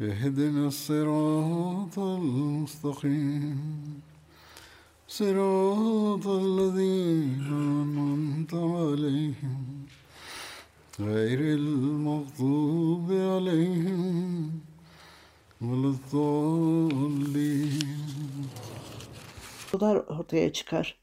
[0.00, 3.60] اهدنا الصراط المستقيم
[5.08, 9.64] صراط الذين أنعمت عليهم
[11.00, 14.50] غير المغضوب عليهم
[15.60, 17.30] ولا الضالين
[19.70, 20.98] sorular ortaya çıkar.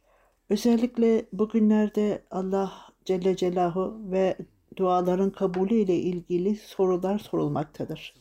[0.50, 2.72] Özellikle bugünlerde Allah
[3.06, 4.38] Celle Celaluhu ve
[4.76, 8.21] duaların kabulü ile ilgili sorular sorulmaktadır.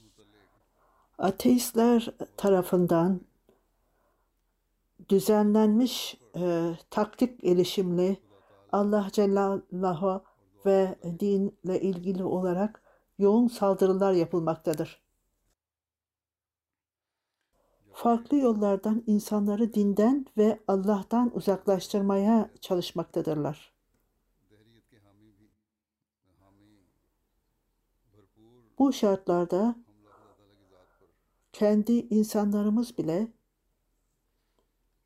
[1.21, 3.21] Ateistler tarafından
[5.09, 8.17] düzenlenmiş e, taktik gelişimli
[8.71, 10.23] Allah Celaluhu
[10.65, 12.83] ve dinle ilgili olarak
[13.17, 15.01] yoğun saldırılar yapılmaktadır.
[17.93, 23.73] Farklı yollardan insanları dinden ve Allah'tan uzaklaştırmaya çalışmaktadırlar.
[28.79, 29.75] Bu şartlarda
[31.53, 33.27] kendi insanlarımız bile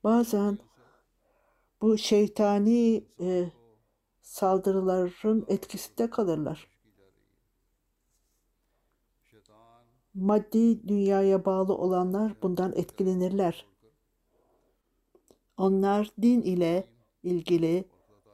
[0.04, 0.60] bazen
[1.82, 3.52] bu şeytani e,
[4.22, 6.68] saldırıların etkisinde kalırlar.
[10.14, 13.66] Maddi dünyaya bağlı olanlar bundan etkilenirler.
[15.58, 16.88] Onlar din ile
[17.24, 17.86] ilgili,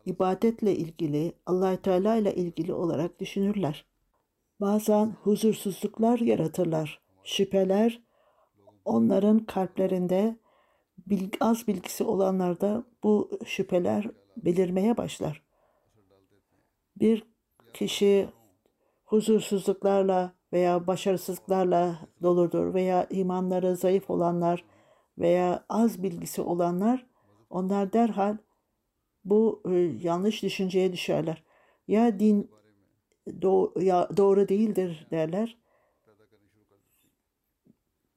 [0.06, 3.86] ibadetle ilgili, allah Teala ile ilgili olarak düşünürler.
[4.62, 7.02] Bazen huzursuzluklar yaratırlar.
[7.24, 8.02] Şüpheler
[8.86, 10.38] onların kalplerinde
[11.40, 15.44] az bilgisi olanlarda bu şüpheler belirmeye başlar.
[16.96, 17.24] Bir
[17.74, 18.30] kişi
[19.04, 24.66] huzursuzluklarla veya başarısızlıklarla doludur veya imanları zayıf olanlar
[25.18, 27.06] veya az bilgisi olanlar
[27.50, 28.38] onlar derhal
[29.26, 31.44] bu e, yanlış düşünceye düşerler.
[31.88, 32.52] Ya din
[34.18, 35.61] doğru değildir derler.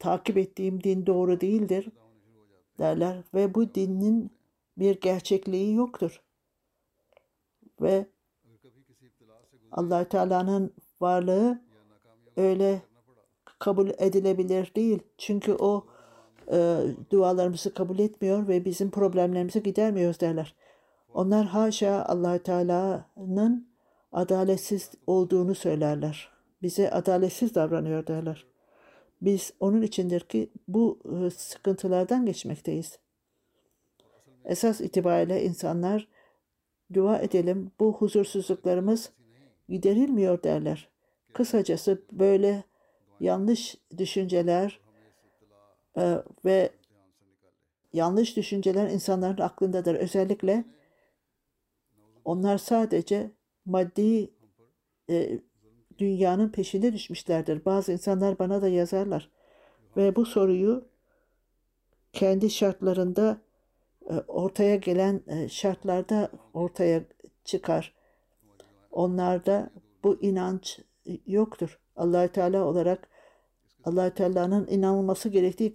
[0.05, 1.89] Takip ettiğim din doğru değildir
[2.79, 4.31] derler ve bu dinin
[4.79, 6.23] bir gerçekliği yoktur.
[7.81, 8.07] Ve
[9.73, 11.63] allah Teala'nın varlığı
[12.37, 12.83] öyle
[13.59, 15.03] kabul edilebilir değil.
[15.19, 15.87] Çünkü o
[16.53, 20.55] e, dualarımızı kabul etmiyor ve bizim problemlerimizi gidermiyoruz derler.
[21.15, 23.69] Onlar haşa allah Teala'nın
[24.13, 26.31] adaletsiz olduğunu söylerler.
[26.63, 28.54] Bize adaletsiz davranıyor derler.
[29.25, 32.99] Biz onun içindir ki bu e, sıkıntılardan geçmekteyiz.
[34.45, 36.09] Esas itibariyle insanlar
[36.95, 39.13] dua edelim bu huzursuzluklarımız
[39.69, 40.89] giderilmiyor derler.
[41.33, 42.65] Kısacası böyle
[43.21, 44.81] yanlış düşünceler
[45.97, 46.15] e,
[46.45, 46.71] ve
[47.93, 49.95] yanlış düşünceler insanların aklındadır.
[49.95, 50.65] Özellikle
[52.25, 53.31] onlar sadece
[53.65, 54.31] maddi
[55.11, 55.41] e,
[55.99, 57.65] dünyanın peşinde düşmüşlerdir.
[57.65, 59.31] Bazı insanlar bana da yazarlar.
[59.97, 60.85] Ve bu soruyu
[62.13, 63.39] kendi şartlarında
[64.11, 67.03] e, ortaya gelen e, şartlarda ortaya
[67.45, 67.95] çıkar.
[68.93, 69.71] Onlarda
[70.05, 70.81] bu inanç
[71.27, 71.81] yoktur.
[71.97, 73.09] allah Teala olarak
[73.85, 75.73] allah Teala'nın inanılması gerektiği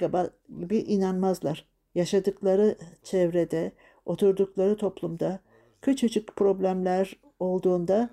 [0.59, 1.65] gibi inanmazlar.
[1.95, 3.71] Yaşadıkları çevrede,
[4.05, 5.39] oturdukları toplumda
[5.81, 8.09] küçücük problemler olduğunda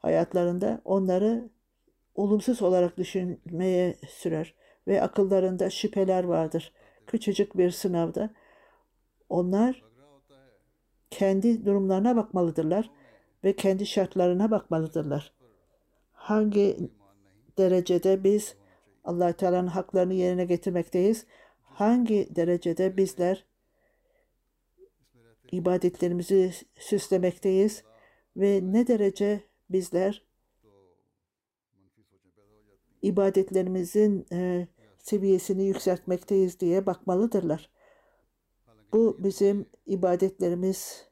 [0.00, 1.48] hayatlarında onları
[2.14, 4.54] olumsuz olarak düşünmeye sürer
[4.86, 6.72] ve akıllarında şüpheler vardır.
[7.06, 8.30] Küçücük bir sınavda
[9.28, 9.82] onlar
[11.10, 12.90] kendi durumlarına bakmalıdırlar
[13.44, 15.32] ve kendi şartlarına bakmalıdırlar.
[16.12, 16.90] Hangi
[17.58, 18.56] derecede biz
[19.04, 21.26] allah Teala'nın haklarını yerine getirmekteyiz?
[21.62, 23.44] Hangi derecede bizler
[25.52, 27.84] ibadetlerimizi süslemekteyiz
[28.36, 30.30] ve ne derece bizler
[33.02, 34.68] ibadetlerimizin e,
[34.98, 37.70] seviyesini yükseltmekteyiz diye bakmalıdırlar.
[38.92, 41.06] Bu bizim ibadetlerimiz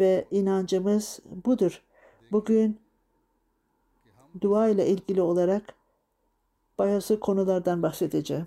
[0.00, 1.82] ve inancımız budur.
[2.32, 2.80] Bugün
[4.40, 5.74] dua ile ilgili olarak
[6.78, 8.46] bazı konulardan bahsedeceğim.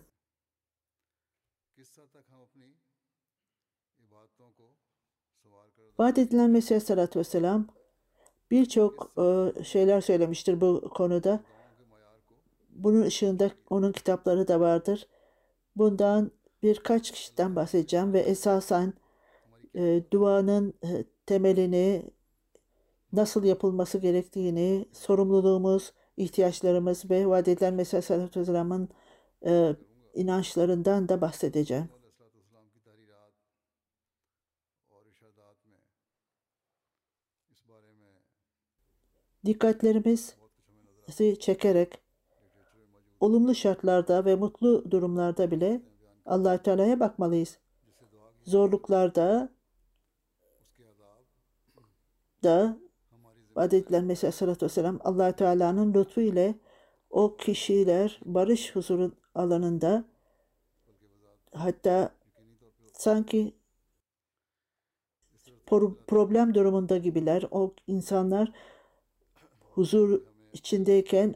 [6.00, 7.68] Vaat edilen Mesih Aleyhisselatü Vesselam
[8.52, 11.40] birçok e, şeyler söylemiştir bu konuda.
[12.70, 15.08] Bunun ışığında onun kitapları da vardır.
[15.76, 16.32] Bundan
[16.64, 18.94] birkaç kişiden bahsedeceğim ve esasen
[19.76, 22.04] e, duanın e, temelini,
[23.14, 28.90] nasıl yapılması gerektiğini, sorumluluğumuz, ihtiyaçlarımız ve vaat edilen Mesih Aleyhisselatü Vesselam'ın
[29.46, 29.76] e,
[30.14, 31.90] inançlarından da bahsedeceğim.
[39.48, 42.02] Dikkatlerimizi çekerek
[43.20, 45.82] olumlu şartlarda ve mutlu durumlarda bile
[46.26, 47.60] allah Teala'ya bakmalıyız.
[48.44, 49.50] Zorluklarda
[52.44, 52.78] da
[53.56, 56.56] vaat edilen Mesih Aleyhisselatü Vesselam allah Teala'nın lütfu ile
[57.10, 60.06] o kişiler barış huzurun alanında
[61.54, 62.16] hatta
[62.94, 63.54] sanki
[66.08, 67.44] problem durumunda gibiler.
[67.52, 68.52] O insanlar
[69.78, 70.22] huzur
[70.54, 71.36] içindeyken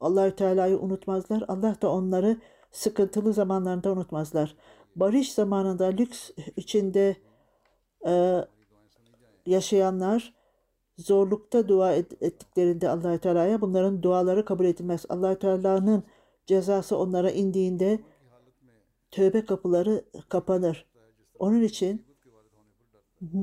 [0.00, 1.44] Allahü Teala'yı unutmazlar.
[1.48, 2.36] Allah da onları
[2.72, 4.56] sıkıntılı zamanlarında unutmazlar.
[4.96, 7.16] Barış zamanında lüks içinde
[8.06, 8.44] e,
[9.46, 10.34] yaşayanlar
[10.96, 15.04] zorlukta dua ettiklerinde allah Teala'ya bunların duaları kabul edilmez.
[15.08, 16.02] allah Teala'nın
[16.46, 18.00] cezası onlara indiğinde
[19.10, 20.86] tövbe kapıları kapanır.
[21.38, 22.07] Onun için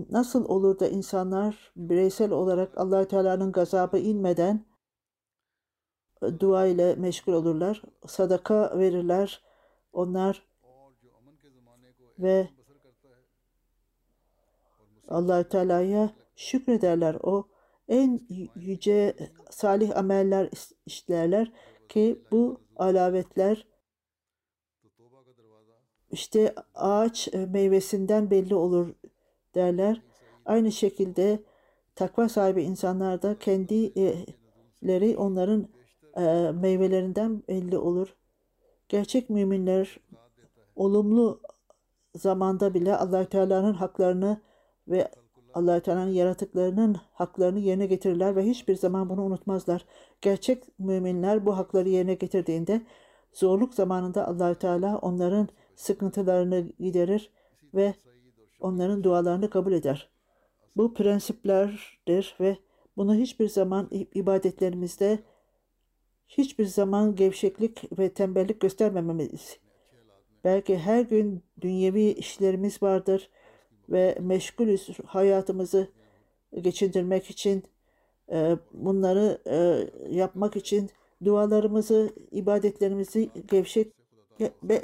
[0.10, 4.66] nasıl olur da insanlar bireysel olarak allah Teala'nın gazabı inmeden
[6.40, 7.82] dua ile meşgul olurlar.
[8.08, 9.44] Sadaka verirler.
[9.94, 10.48] Onlar
[12.20, 12.50] ve
[15.08, 17.16] allah Teala'ya şükrederler.
[17.24, 17.48] O
[17.88, 19.16] en yüce
[19.50, 20.50] salih ameller
[20.86, 21.52] işlerler
[21.90, 23.68] ki bu alavetler
[26.12, 28.96] işte ağaç e, meyvesinden belli olur
[29.56, 30.02] derler.
[30.46, 31.40] Aynı şekilde
[31.96, 35.68] takva sahibi insanlar da kendileri onların
[36.18, 38.16] e, meyvelerinden belli olur.
[38.90, 40.00] Gerçek müminler
[40.76, 41.42] olumlu
[42.16, 44.42] zamanda bile allah Teala'nın haklarını
[44.88, 45.12] ve
[45.54, 49.86] allah Teala'nın yaratıklarının haklarını yerine getirirler ve hiçbir zaman bunu unutmazlar.
[50.22, 52.82] Gerçek müminler bu hakları yerine getirdiğinde
[53.34, 57.32] zorluk zamanında allah Teala onların sıkıntılarını giderir
[57.74, 57.94] ve
[58.60, 60.10] onların dualarını kabul eder.
[60.78, 62.58] Bu prensiplerdir ve
[62.98, 65.20] bunu hiçbir zaman ibadetlerimizde
[66.28, 69.58] hiçbir zaman gevşeklik ve tembellik göstermememiz.
[70.44, 73.30] Belki her gün dünyevi işlerimiz vardır
[73.90, 75.88] ve meşgulüz hayatımızı
[76.62, 77.64] geçindirmek için
[78.32, 80.90] e, bunları e, yapmak için
[81.26, 83.94] dualarımızı, ibadetlerimizi gevşek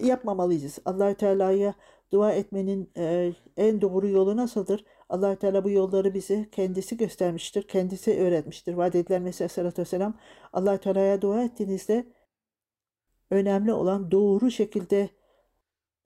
[0.04, 0.80] yapmamalıyız.
[0.86, 1.74] allah Teala'ya
[2.12, 4.86] dua etmenin e, en doğru yolu nasıldır?
[5.10, 8.74] allah Teala bu yolları bize kendisi göstermiştir, kendisi öğretmiştir.
[8.74, 10.14] Vaat edilen Mesih Aleyhisselatü Vesselam
[10.54, 12.06] allah Teala'ya dua ettiğinizde
[13.32, 15.10] önemli olan doğru şekilde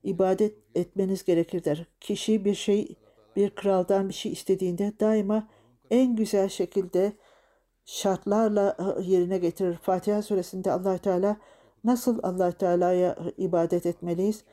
[0.02, 1.86] ibadet etmeniz gerekir der.
[2.00, 2.96] Kişi bir şey,
[3.36, 5.48] bir kraldan bir şey istediğinde daima
[5.90, 7.12] en güzel şekilde
[7.84, 9.76] şartlarla yerine getirir.
[9.82, 11.36] Fatiha suresinde allah Teala
[11.84, 14.44] nasıl allah Teala'ya ibadet etmeliyiz?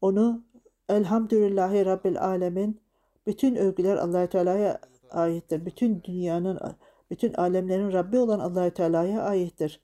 [0.00, 0.44] Onu
[0.90, 2.80] Elhamdülillahi Rabbil Alemin
[3.26, 4.80] bütün övgüler allah Teala'ya
[5.10, 5.66] aittir.
[5.66, 6.60] Bütün dünyanın,
[7.10, 9.80] bütün alemlerin Rabbi olan allah Teala'ya aittir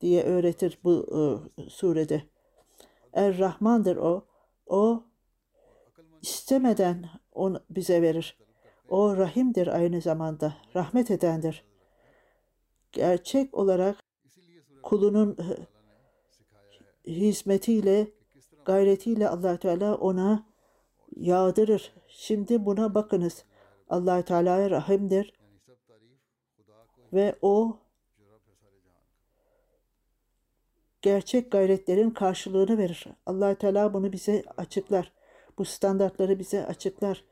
[0.00, 1.06] diye öğretir bu
[1.58, 2.22] e, surede.
[3.12, 4.24] Er-Rahmandır o.
[4.66, 5.04] O
[6.22, 8.38] istemeden onu bize verir.
[8.88, 10.54] O rahimdir aynı zamanda.
[10.76, 11.64] Rahmet edendir.
[12.92, 13.96] Gerçek olarak
[14.82, 15.36] kulunun
[17.06, 18.06] hizmetiyle,
[18.64, 20.47] gayretiyle allah Teala ona
[21.18, 21.92] yağdırır.
[22.08, 23.44] Şimdi buna bakınız.
[23.88, 25.32] allah Teala'ya rahimdir.
[27.12, 27.78] Ve o
[31.02, 33.06] gerçek gayretlerin karşılığını verir.
[33.26, 35.12] allah Teala bunu bize açıklar.
[35.58, 37.24] Bu standartları bize açıklar.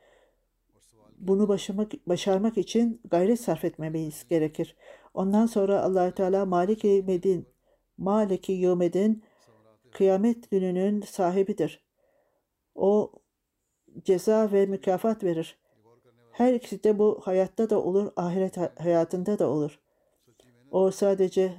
[1.17, 4.75] Bunu başarmak, başarmak için gayret sarf etmemiz gerekir.
[5.13, 7.47] Ondan sonra allah Teala Malik-i Medin,
[7.97, 9.23] Maliki Yevmedin
[9.91, 11.83] kıyamet gününün sahibidir.
[12.75, 13.11] O
[14.03, 15.57] ceza ve mükafat verir.
[16.31, 19.79] Her ikisi de bu hayatta da olur, ahiret hayatında da olur.
[20.71, 21.53] O sadece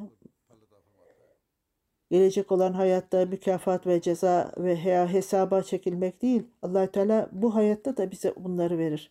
[2.11, 4.76] gelecek olan hayatta mükafat ve ceza ve
[5.12, 6.42] hesaba çekilmek değil.
[6.62, 9.11] allah Teala bu hayatta da bize bunları verir.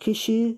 [0.00, 0.56] Kişi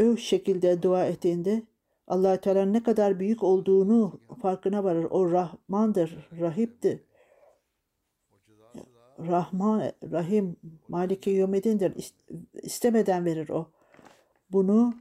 [0.00, 1.62] o şekilde dua ettiğinde
[2.06, 5.06] allah Teala ne kadar büyük olduğunu farkına varır.
[5.10, 7.00] O Rahmandır, Rahip'tir.
[9.18, 10.56] Rahman, Rahim,
[10.88, 12.12] Maliki Yomedin'dir.
[12.62, 13.70] İstemeden verir o.
[14.52, 14.94] Bunu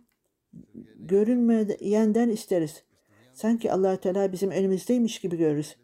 [0.96, 2.84] görünmeyenden isteriz.
[3.34, 5.78] Sanki allah Teala bizim önümüzdeymiş gibi görürüz.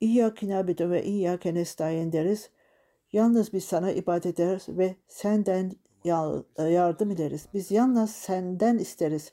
[0.00, 2.50] İyyâke nâbidu ve iyyâke nestaîn deriz.
[3.12, 5.72] Yalnız biz sana ibadet ederiz ve senden
[6.58, 7.46] yardım ederiz.
[7.54, 9.32] Biz yalnız senden isteriz.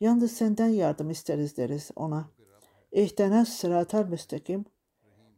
[0.00, 2.30] Yalnız senden yardım isteriz deriz ona.
[2.92, 4.64] İhtenas sıratal müstakim.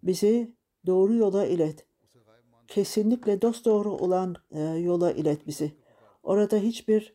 [0.02, 0.54] Bizi
[0.86, 1.86] doğru yola ilet.
[2.68, 5.72] Kesinlikle dost doğru olan e, yola ilet bizi.
[6.22, 7.14] Orada hiçbir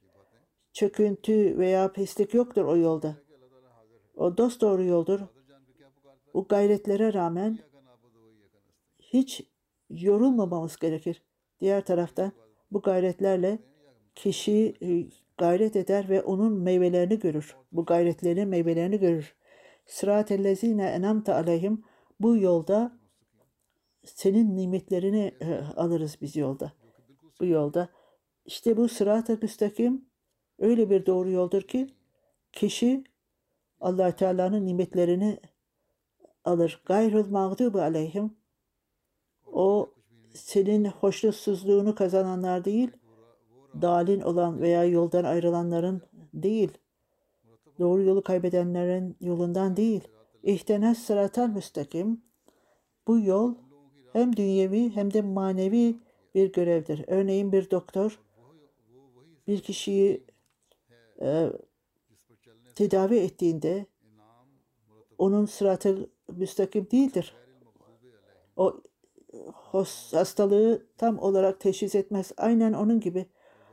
[0.74, 3.16] çöküntü veya pislik yoktur o yolda.
[4.16, 5.20] O dost doğru yoldur.
[6.34, 7.60] Bu gayretlere rağmen
[9.00, 9.44] hiç
[9.90, 11.22] yorulmamamız gerekir.
[11.60, 12.32] Diğer taraftan
[12.72, 13.60] bu gayretlerle
[14.16, 15.08] kişi e,
[15.38, 17.56] gayret eder ve onun meyvelerini görür.
[17.72, 19.36] Bu gayretlerin meyvelerini görür.
[19.86, 21.84] Sırat-ellezine enamte aleyhim
[22.20, 23.00] bu yolda
[24.06, 26.74] senin nimetlerini e, alırız biz yolda.
[27.40, 27.90] Bu yolda.
[28.46, 30.06] İşte bu sırat-ı müstakim
[30.60, 31.88] öyle bir doğru yoldur ki
[32.52, 33.04] kişi
[33.80, 35.40] allah Teala'nın nimetlerini
[36.44, 36.82] alır.
[36.86, 38.38] Gayrul mağdubu aleyhim
[39.46, 39.94] o
[40.34, 42.92] senin hoşnutsuzluğunu kazananlar değil,
[43.82, 46.02] dalin olan veya yoldan ayrılanların
[46.34, 46.72] değil,
[47.80, 50.08] doğru yolu kaybedenlerin yolundan değil.
[50.44, 52.24] İhtenes sıratal müstakim.
[53.08, 53.56] Bu yol
[54.16, 55.96] hem dünyevi hem de manevi
[56.36, 57.06] bir görevdir.
[57.08, 58.20] Örneğin bir doktor
[59.48, 60.24] bir kişiyi
[61.22, 61.50] e,
[62.76, 63.86] tedavi ettiğinde
[65.18, 67.36] onun sıratı müstakim değildir.
[68.58, 68.82] O
[70.12, 72.32] hastalığı tam olarak teşhis etmez.
[72.38, 73.26] Aynen onun gibi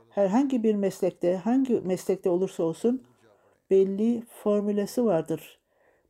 [0.09, 3.03] herhangi bir meslekte, hangi meslekte olursa olsun
[3.69, 5.59] belli formülesi vardır.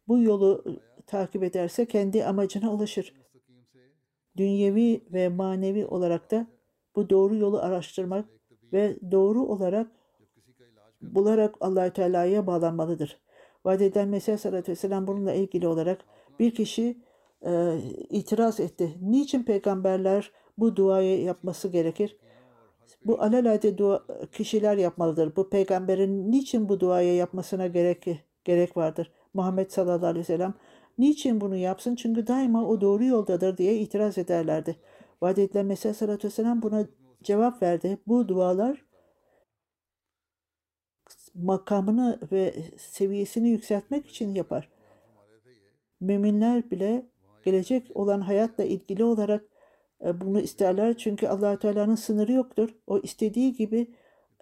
[0.08, 0.64] Bu yolu
[1.08, 3.24] takip ederse kendi amacına ulaşır.
[4.38, 6.48] Dünyevi ve manevi olarak da
[6.96, 8.26] bu doğru yolu araştırmak
[8.74, 9.92] ve doğru olarak
[11.02, 13.20] bularak allah Teala'ya bağlanmalıdır.
[13.66, 16.06] Vaat edilen Mesih Aleyhisselatü Vesselam bununla ilgili olarak
[16.40, 16.98] bir kişi
[17.46, 17.78] e,
[18.10, 18.98] itiraz etti.
[19.02, 22.18] Niçin peygamberler bu duayı yapması gerekir?
[23.06, 25.36] Bu alelade dua kişiler yapmalıdır.
[25.36, 28.08] Bu peygamberin niçin bu duayı yapmasına gerek
[28.44, 29.12] gerek vardır?
[29.34, 30.54] Muhammed sallallahu aleyhi ve sellem
[30.98, 31.96] niçin bunu yapsın?
[31.96, 34.76] Çünkü daima o doğru yoldadır diye itiraz ederlerdi.
[35.22, 36.88] Vaat edilen Mesih sallallahu aleyhi buna
[37.24, 37.98] cevap verdi.
[38.08, 38.86] Bu dualar
[41.34, 44.70] makamını ve seviyesini yükseltmek için yapar.
[46.00, 47.10] Müminler bile
[47.46, 49.46] gelecek olan hayatla ilgili olarak
[50.06, 50.98] e, bunu isterler.
[50.98, 52.76] Çünkü allah Teala'nın sınırı yoktur.
[52.88, 53.88] O istediği gibi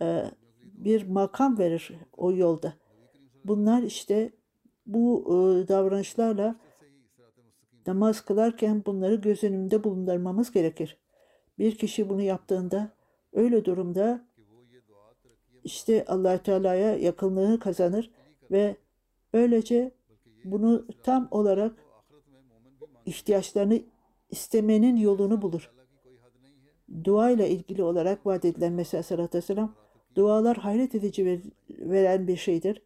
[0.02, 0.26] e,
[0.62, 2.74] bir makam verir o yolda.
[3.46, 4.32] Bunlar işte
[4.94, 6.56] bu e, davranışlarla
[7.88, 10.98] namaz kılarken bunları göz önünde bulundurmamız gerekir.
[11.60, 12.90] Bir kişi bunu yaptığında
[13.34, 14.28] öyle durumda
[15.64, 18.12] işte allah Teala'ya yakınlığı kazanır
[18.52, 18.76] ve
[19.34, 19.92] böylece
[20.44, 21.76] bunu tam olarak
[23.06, 23.80] ihtiyaçlarını
[24.30, 25.72] istemenin yolunu bulur.
[27.04, 29.76] Dua ile ilgili olarak vaat edilen Mesih Aleyhisselatü Vesselam,
[30.16, 32.82] dualar hayret edici veren bir şeydir.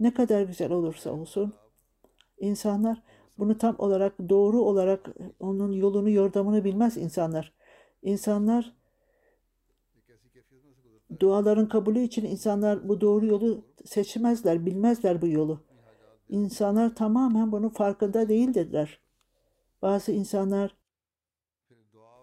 [0.00, 1.54] Ne kadar güzel olursa olsun,
[2.38, 3.02] insanlar
[3.38, 5.08] bunu tam olarak doğru olarak
[5.40, 7.52] onun yolunu yordamını bilmez insanlar.
[8.02, 8.76] İnsanlar
[11.20, 15.60] duaların kabulü için insanlar bu doğru yolu seçmezler, bilmezler bu yolu.
[16.28, 19.00] İnsanlar tamamen bunun farkında değildirler.
[19.82, 20.76] Bazı insanlar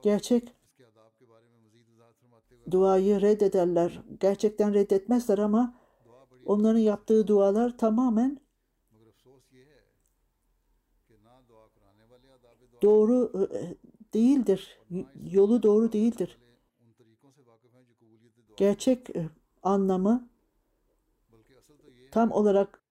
[0.04, 0.56] gerçek
[2.72, 4.02] duayı reddederler.
[4.20, 5.83] Gerçekten reddetmezler ama
[6.46, 8.40] onların yaptığı dualar tamamen
[12.82, 13.76] doğru e,
[14.14, 14.80] değildir.
[15.32, 16.38] Yolu doğru değildir.
[18.58, 19.30] Gerçek e,
[19.64, 20.30] anlamı
[22.12, 22.84] tam olarak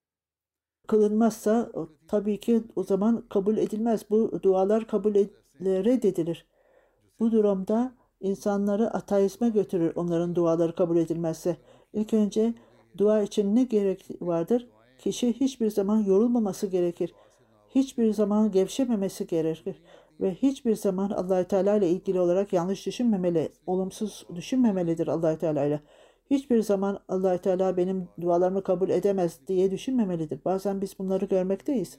[0.86, 1.72] kılınmazsa
[2.08, 4.10] tabii ki o zaman kabul edilmez.
[4.10, 5.30] Bu dualar kabul ed
[5.60, 6.46] reddedilir.
[7.20, 11.56] Bu durumda insanları ateizme götürür onların duaları kabul edilmezse.
[11.92, 12.54] İlk önce
[12.98, 14.68] dua için ne gerek vardır?
[14.98, 17.14] Kişi hiçbir zaman yorulmaması gerekir.
[17.74, 19.76] Hiçbir zaman gevşememesi gerekir.
[20.20, 25.80] Ve hiçbir zaman allah Teala ile ilgili olarak yanlış düşünmemeli, olumsuz düşünmemelidir allah Teala ile.
[26.30, 30.44] hiçbir zaman allah Teala benim dualarımı kabul edemez diye düşünmemelidir.
[30.44, 31.98] Bazen biz bunları görmekteyiz.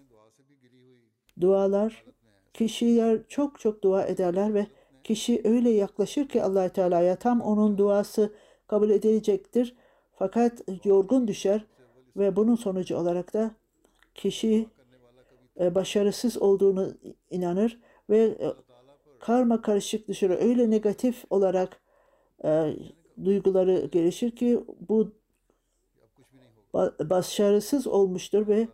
[1.41, 2.05] Dualar,
[2.53, 4.67] kişiler çok çok dua ederler ve
[5.03, 8.33] kişi öyle yaklaşır ki allah Teala'ya tam onun duası
[8.67, 9.75] kabul edilecektir.
[10.23, 11.65] Fakat yorgun düşer
[12.17, 13.51] ve bunun sonucu olarak da
[14.15, 14.67] kişi
[15.59, 16.93] e, başarısız olduğunu
[17.29, 18.53] inanır ve e,
[19.19, 21.81] karma karışık dışarı öyle negatif olarak
[22.43, 22.75] e,
[23.23, 25.11] duyguları gelişir ki bu
[26.99, 28.67] başarısız olmuştur ve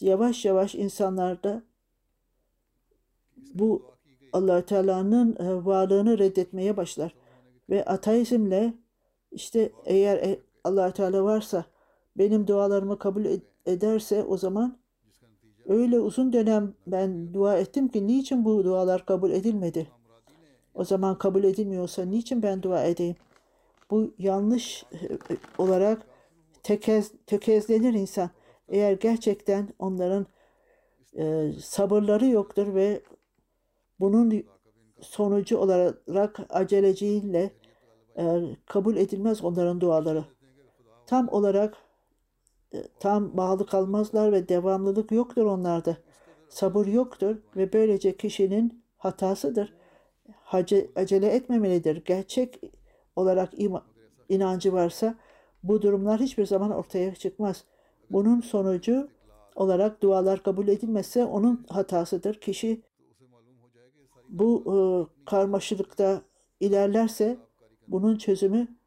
[0.00, 1.62] yavaş yavaş insanlarda
[3.54, 3.82] bu
[4.32, 7.14] allah Teala'nın varlığını reddetmeye başlar.
[7.70, 8.74] Ve ateizmle
[9.32, 11.64] işte eğer allah Teala varsa
[12.18, 13.24] benim dualarımı kabul
[13.66, 14.78] ederse o zaman
[15.66, 19.88] öyle uzun dönem ben dua ettim ki niçin bu dualar kabul edilmedi?
[20.74, 23.16] O zaman kabul edilmiyorsa niçin ben dua edeyim?
[23.90, 24.84] Bu yanlış
[25.58, 26.06] olarak
[26.62, 28.30] tekez, tökezlenir insan.
[28.68, 30.26] Eğer gerçekten onların
[31.18, 33.02] e, sabırları yoktur ve
[34.00, 34.44] bunun
[35.00, 37.50] sonucu olarak aceleciyle
[38.18, 40.24] e, kabul edilmez onların duaları.
[41.10, 41.76] Tam olarak
[42.74, 45.96] e, tam bağlı kalmazlar ve devamlılık yoktur onlarda.
[46.48, 49.74] Sabır yoktur ve böylece kişinin hatasıdır.
[50.42, 52.04] Hace, acele etmemelidir.
[52.04, 52.60] Gerçek
[53.16, 53.86] olarak ima,
[54.28, 55.14] inancı varsa
[55.62, 57.64] bu durumlar hiçbir zaman ortaya çıkmaz.
[58.10, 59.08] Bunun sonucu
[59.54, 62.40] olarak dualar kabul edilmezse onun hatasıdır.
[62.40, 62.82] Kişi
[64.28, 64.76] bu e,
[65.24, 66.22] karmaşıklıkta
[66.60, 67.36] ilerlerse
[67.88, 68.79] bunun çözümü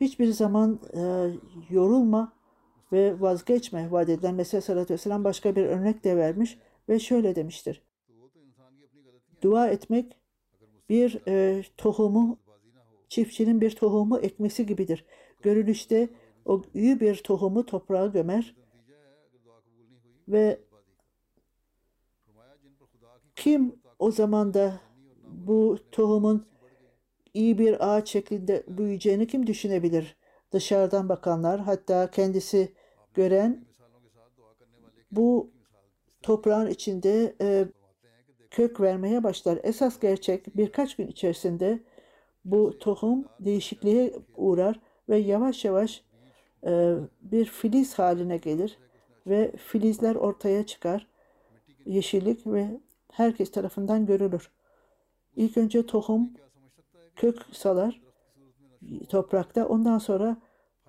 [0.00, 1.30] hiçbir zaman e,
[1.70, 2.32] yorulma
[2.92, 7.82] ve vazgeçme vaat edilen Mesih sallallahu aleyhi başka bir örnek de vermiş ve şöyle demiştir.
[9.42, 10.18] Dua etmek
[10.88, 12.38] bir e, tohumu,
[13.08, 15.04] çiftçinin bir tohumu ekmesi gibidir.
[15.42, 16.08] Görünüşte
[16.44, 18.56] o iyi bir tohumu toprağa gömer
[20.28, 20.60] ve
[23.36, 24.80] kim o zaman da
[25.30, 26.46] bu tohumun
[27.38, 30.16] iyi bir ağaç şeklinde büyüyeceğini kim düşünebilir?
[30.52, 32.72] Dışarıdan bakanlar hatta kendisi
[33.14, 33.64] gören
[35.10, 35.50] bu
[36.22, 37.66] toprağın içinde e,
[38.50, 39.58] kök vermeye başlar.
[39.62, 41.78] Esas gerçek birkaç gün içerisinde
[42.44, 46.04] bu tohum değişikliğe uğrar ve yavaş yavaş
[46.66, 48.78] e, bir filiz haline gelir
[49.26, 51.06] ve filizler ortaya çıkar.
[51.86, 52.80] Yeşillik ve
[53.12, 54.50] herkes tarafından görülür.
[55.36, 56.30] İlk önce tohum
[57.18, 58.00] kök salar
[59.08, 60.36] toprakta ondan sonra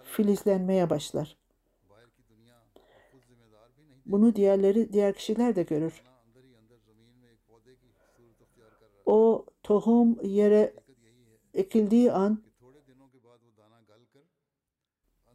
[0.04, 1.38] filizlenmeye başlar.
[4.06, 6.04] Bunu diğerleri, diğer kişiler de görür.
[9.06, 10.74] O tohum yere
[11.54, 12.44] ekildiği an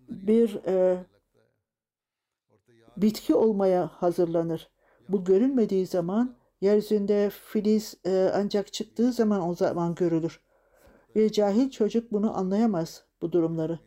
[0.09, 1.05] bir e,
[2.97, 4.71] bitki olmaya hazırlanır.
[5.09, 10.44] Bu görünmediği zaman yeryüzünde filiz e, ancak çıktığı zaman o zaman görülür.
[11.15, 13.79] Bir cahil çocuk bunu anlayamaz bu durumları.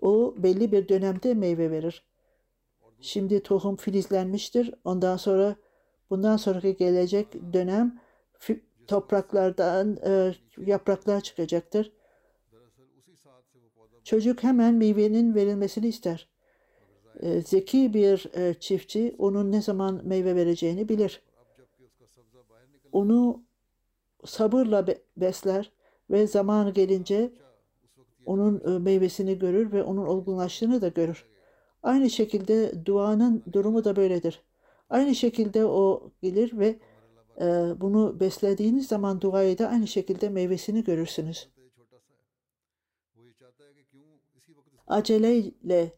[0.00, 2.06] O belli bir dönemde meyve verir.
[3.00, 4.74] Şimdi tohum filizlenmiştir.
[4.84, 5.56] Ondan sonra
[6.10, 8.00] bundan sonraki gelecek dönem
[8.86, 10.34] topraklardan e,
[10.66, 11.92] yapraklar çıkacaktır.
[14.04, 16.28] Çocuk hemen meyvenin verilmesini ister.
[17.20, 21.22] E, zeki bir e, çiftçi onun ne zaman meyve vereceğini bilir.
[22.92, 23.44] Onu
[24.26, 25.72] sabırla be besler
[26.10, 27.32] ve zamanı gelince
[28.26, 31.26] onun e, meyvesini görür ve onun olgunlaştığını da görür.
[31.82, 34.42] Aynı şekilde duanın durumu da böyledir.
[34.90, 36.78] Aynı şekilde o gelir ve
[37.40, 37.44] e,
[37.80, 41.48] bunu beslediğiniz zaman duayı da aynı şekilde meyvesini görürsünüz.
[44.86, 45.92] Aceleyle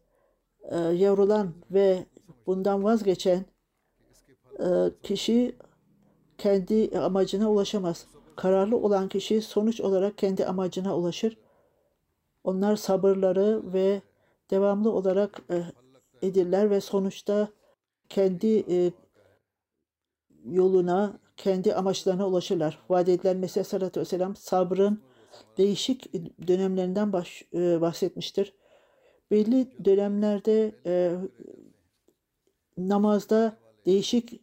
[0.63, 2.07] e, yavrulan ve
[2.47, 3.45] bundan vazgeçen
[5.03, 5.57] kişi
[6.39, 8.07] kendi amacına ulaşamaz.
[8.37, 11.39] Kararlı olan kişi sonuç olarak kendi amacına ulaşır.
[12.45, 14.03] Onlar sabırları ve
[14.51, 15.63] devamlı olarak e,
[16.23, 17.49] edirler ve sonuçta
[18.09, 18.93] kendi e,
[20.45, 22.79] yoluna, kendi amaçlarına ulaşırlar.
[22.89, 25.01] Vaat edilen Mesih Sallallahu Vesselam sabrın
[25.59, 26.13] değişik
[26.47, 28.53] dönemlerinden baş, e, bahsetmiştir.
[29.31, 31.17] Belli dönemlerde e,
[32.79, 34.41] namazda değişik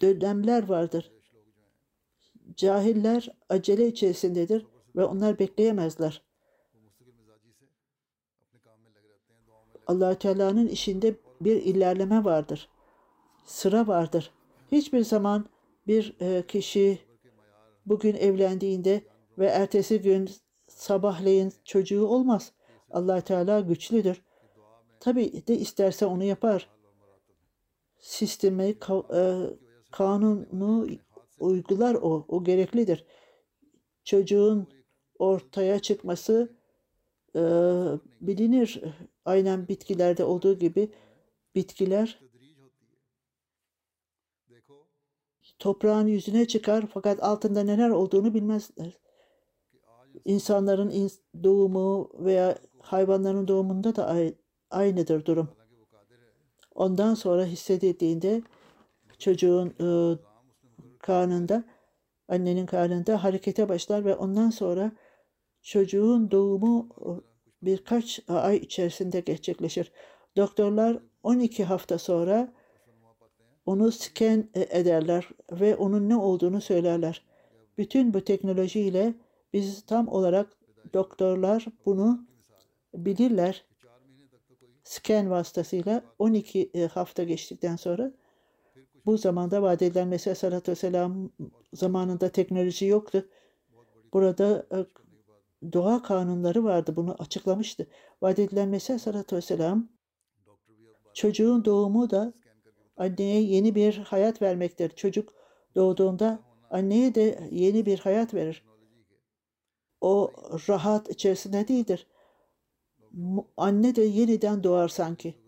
[0.00, 1.12] dönemler vardır.
[2.56, 6.22] Cahiller acele içerisindedir ve onlar bekleyemezler.
[9.86, 12.68] allah Teala'nın işinde bir ilerleme vardır.
[13.46, 14.30] Sıra vardır.
[14.72, 15.46] Hiçbir zaman
[15.86, 16.98] bir e, kişi
[17.86, 19.04] bugün evlendiğinde
[19.38, 20.30] ve ertesi gün
[20.68, 22.52] sabahleyin çocuğu olmaz.
[22.90, 24.22] allah Teala güçlüdür.
[25.00, 26.68] Tabi de isterse onu yapar.
[27.98, 28.74] Sistemi,
[29.14, 29.40] e,
[29.90, 30.88] kanunu
[31.42, 32.24] uygular o.
[32.28, 33.04] O gereklidir.
[34.04, 34.68] Çocuğun
[35.18, 36.56] ortaya çıkması
[37.36, 37.40] e,
[38.20, 38.82] bilinir.
[39.24, 40.88] Aynen bitkilerde olduğu gibi
[41.54, 42.22] bitkiler
[45.62, 48.98] toprağın yüzüne çıkar fakat altında neler olduğunu bilmezler.
[50.24, 51.10] İnsanların
[51.44, 54.16] doğumu veya hayvanların doğumunda da
[54.70, 55.48] aynıdır durum.
[56.74, 58.42] Ondan sonra hissedildiğinde
[59.18, 60.18] çocuğun e,
[61.02, 61.64] karnında,
[62.28, 64.92] annenin karnında harekete başlar ve ondan sonra
[65.62, 66.88] çocuğun doğumu
[67.62, 69.92] birkaç ay içerisinde gerçekleşir.
[70.36, 72.52] Doktorlar 12 hafta sonra
[73.66, 77.22] onu scan e, ederler ve onun ne olduğunu söylerler.
[77.78, 79.14] Bütün bu teknolojiyle
[79.52, 80.56] biz tam olarak
[80.94, 82.26] doktorlar bunu
[82.94, 83.64] bilirler.
[84.84, 88.12] Scan vasıtasıyla 12 e, hafta geçtikten sonra
[89.06, 91.30] bu zamanda vaat edilen Mesih Aleyhisselatü Vesselam
[91.74, 93.28] zamanında teknoloji yoktu.
[94.12, 94.78] Burada e,
[95.72, 96.96] doğa kanunları vardı.
[96.96, 97.86] Bunu açıklamıştı.
[98.22, 99.88] Vaat edilen Mesih Aleyhisselatü Vesselam
[101.14, 102.34] çocuğun doğumu da
[102.96, 104.88] anneye yeni bir hayat vermektir.
[104.88, 105.34] Çocuk
[105.74, 108.64] doğduğunda anneye de yeni bir hayat verir.
[110.00, 110.32] O
[110.68, 112.06] rahat içerisinde değildir.
[113.56, 115.41] Anne de yeniden doğar sanki.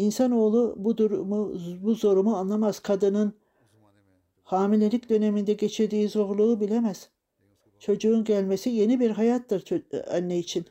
[0.00, 2.80] İnsanoğlu bu durumu, bu zorumu anlamaz.
[2.80, 3.34] Kadının
[4.42, 7.10] hamilelik döneminde geçirdiği zorluğu bilemez.
[7.78, 9.64] Çocuğun gelmesi yeni bir hayattır
[10.10, 10.64] anne için.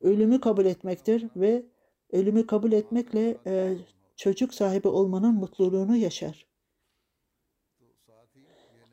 [0.00, 1.66] Ölümü kabul etmektir ve
[2.12, 3.76] ölümü kabul etmekle e,
[4.16, 6.46] çocuk sahibi olmanın mutluluğunu yaşar.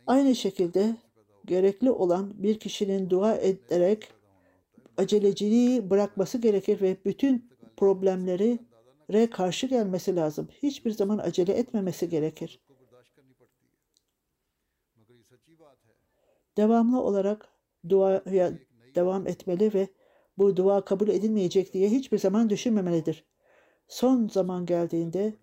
[0.08, 0.96] Aynı şekilde
[1.46, 4.23] gerekli olan bir kişinin dua ederek
[4.98, 8.60] aceleciliği bırakması gerekir ve bütün problemleri
[9.12, 10.48] re karşı gelmesi lazım.
[10.64, 12.60] Hiçbir zaman acele etmemesi gerekir.
[16.58, 17.48] Devamlı olarak
[17.90, 18.54] duaya
[18.96, 19.88] devam etmeli ve
[20.38, 23.26] bu dua kabul edilmeyecek diye hiçbir zaman düşünmemelidir.
[23.88, 25.34] Son zaman geldiğinde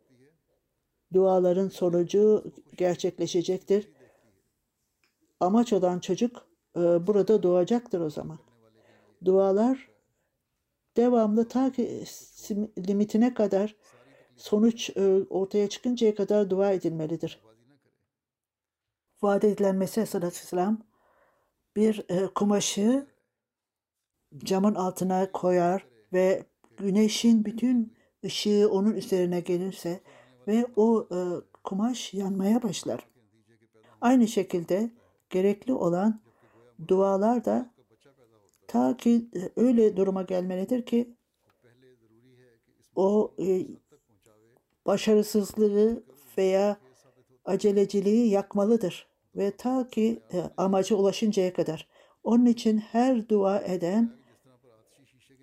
[1.12, 2.44] duaların sonucu
[2.76, 3.92] gerçekleşecektir.
[5.40, 8.38] Amaç olan çocuk e, burada doğacaktır o zaman.
[9.24, 9.90] Dualar
[10.96, 12.04] devamlı ta ki
[12.88, 13.76] limitine kadar
[14.37, 17.40] sonuç e, ortaya çıkıncaya kadar dua edilmelidir.
[19.22, 20.83] Vaat edilen Mesih Aleyhisselam
[21.76, 23.06] bir e, kumaşı
[24.38, 26.44] camın altına koyar ve
[26.76, 30.00] güneşin bütün ışığı onun üzerine gelirse
[30.46, 31.18] ve o e,
[31.64, 33.06] kumaş yanmaya başlar.
[34.00, 34.90] Aynı şekilde
[35.30, 36.20] gerekli olan
[36.88, 37.70] dualar da
[38.70, 41.14] ta ki e, öyle duruma gelmelidir ki
[42.96, 43.66] o e,
[44.87, 46.04] başarısızlığı
[46.38, 46.76] veya
[47.44, 49.06] aceleciliği yakmalıdır
[49.37, 51.88] ve ta ki e, amaca ulaşıncaya kadar.
[52.24, 54.12] Onun için her dua eden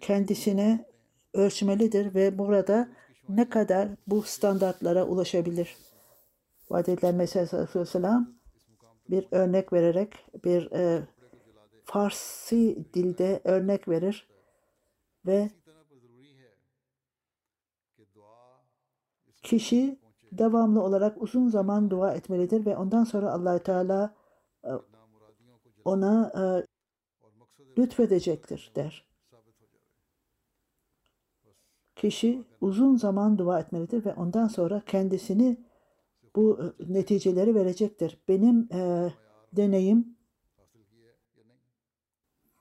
[0.01, 0.85] kendisine
[1.33, 2.89] ölçmelidir ve burada
[3.29, 5.77] ne kadar bu standartlara ulaşabilir.
[6.69, 8.33] Vaat edilen Mesih Aleyhisselam
[9.09, 10.13] bir örnek vererek
[10.43, 11.07] bir e,
[11.87, 14.27] Farsi dilde örnek verir
[15.25, 15.49] ve
[19.43, 19.99] kişi
[20.31, 24.15] devamlı olarak uzun zaman dua etmelidir ve ondan sonra allah Teala
[24.63, 24.71] e,
[25.85, 26.43] ona e,
[27.77, 29.07] lütfedecektir der
[31.95, 35.57] kişi uzun zaman dua etmelidir ve ondan sonra kendisini
[36.35, 38.17] bu e, neticeleri verecektir.
[38.27, 39.11] Benim e,
[39.53, 40.16] deneyim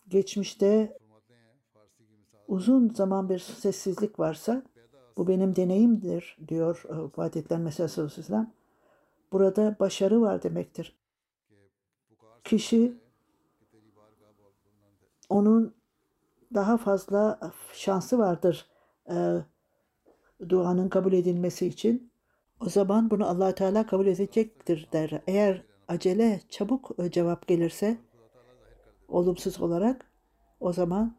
[0.09, 0.99] geçmişte
[2.49, 4.63] uzun zaman bir sessizlik varsa
[5.17, 8.47] bu benim deneyimdir diyor e, vaat edilen Mesih.
[9.33, 10.97] Burada başarı var demektir.
[12.45, 12.93] Kişi
[15.29, 15.75] onun
[16.55, 17.41] daha fazla
[17.73, 18.67] şansı vardır
[19.11, 19.37] e,
[20.49, 22.11] duanın kabul edilmesi için
[22.61, 25.23] o zaman bunu allah Teala kabul edecektir der.
[25.27, 27.99] Eğer acele çabuk e, cevap gelirse
[29.09, 30.11] olumsuz olarak
[30.61, 31.17] o zaman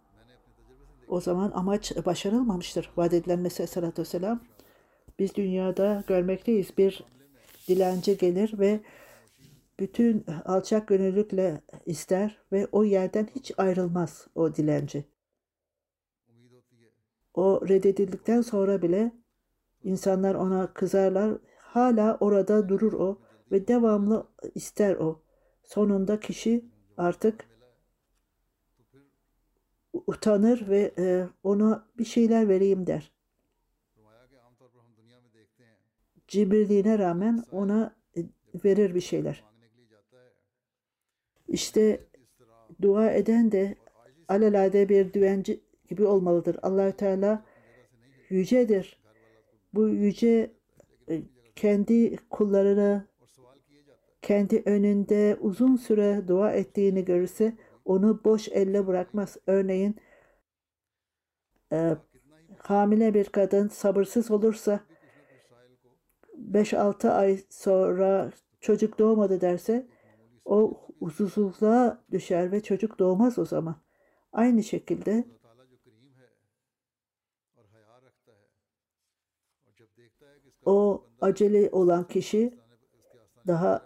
[1.08, 2.92] o zaman amaç başarılmamıştır.
[2.98, 4.40] Vaat edilen Mesih Aleyhisselatü Vesselam
[5.20, 6.78] biz dünyada görmekteyiz.
[6.78, 7.04] Bir
[7.68, 8.80] dilenci gelir ve
[9.80, 15.06] bütün alçak gönüllükle ister ve o yerden hiç ayrılmaz o dilenci.
[17.34, 19.12] O reddedildikten sonra bile
[19.84, 21.38] insanlar ona kızarlar.
[21.58, 23.20] Hala orada durur o
[23.52, 25.22] ve devamlı ister o.
[25.64, 26.66] Sonunda kişi
[26.98, 27.57] artık
[30.08, 33.12] utanır ve e, ona bir şeyler vereyim der.
[36.28, 38.22] Cibirliğine rağmen ona e,
[38.66, 39.44] verir bir şeyler.
[41.48, 42.08] İşte
[42.82, 43.76] dua eden de
[44.28, 46.58] alelade bir düvenci gibi olmalıdır.
[46.62, 47.46] Allahü Teala
[48.30, 49.00] yücedir.
[49.74, 50.52] Bu yüce
[51.10, 51.22] e,
[51.56, 53.08] kendi kullarını
[54.22, 57.54] kendi önünde uzun süre dua ettiğini görürse
[57.88, 59.38] onu boş elle bırakmaz.
[59.48, 59.96] Örneğin
[61.72, 61.98] e,
[62.58, 64.80] hamile bir kadın sabırsız olursa
[66.38, 69.88] 5-6 ay sonra çocuk doğmadı derse
[70.46, 73.76] o huzursuzluğa düşer ve çocuk doğmaz o zaman.
[74.32, 75.26] Aynı şekilde
[80.66, 82.60] o acele olan kişi
[83.48, 83.86] daha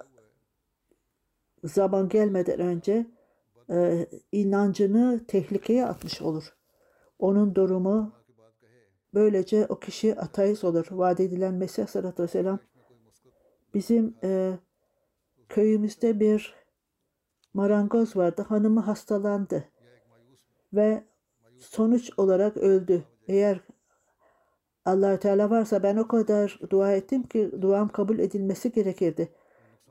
[1.63, 3.20] zaman gelmeden önce
[3.71, 6.53] e, inancını tehlikeye atmış olur.
[7.19, 8.13] Onun durumu
[9.13, 10.88] böylece o kişi ateist olur.
[10.91, 12.60] Vaat edilen Mesih sallallahu aleyhi ve sellem
[13.73, 14.60] bizim e,
[15.49, 16.55] köyümüzde bir
[17.53, 18.45] marangoz vardı.
[18.49, 19.63] Hanımı hastalandı
[20.73, 21.03] ve
[21.60, 23.03] sonuç olarak öldü.
[23.27, 23.60] Eğer
[24.86, 29.29] allah Teala varsa ben o kadar dua ettim ki duam kabul edilmesi gerekirdi.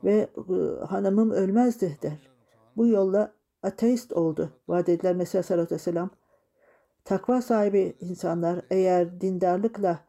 [0.03, 2.31] Ve e, hanımım ölmezdi der.
[2.77, 4.53] Bu yolla ateist oldu.
[4.67, 6.09] Vaat edilen Mesih sallallahu aleyhi ve sellem.
[7.05, 10.05] Takva sahibi insanlar eğer dindarlıkla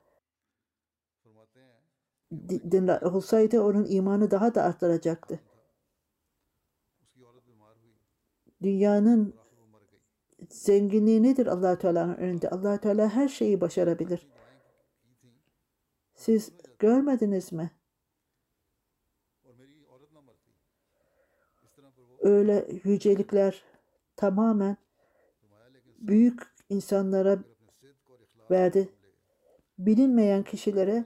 [2.49, 5.41] dinler olsaydı onun imanı daha da arttıracaktı.
[8.63, 9.35] Dünyanın
[10.51, 12.51] zenginliği nedir allah Teala'nın önünde?
[12.51, 14.29] allah Teala her şeyi başarabilir.
[16.15, 17.71] Siz görmediniz mi?
[22.23, 23.63] öyle yücelikler
[24.17, 24.77] tamamen
[25.99, 27.39] büyük insanlara
[28.51, 28.89] verdi.
[29.79, 31.05] Bilinmeyen kişilere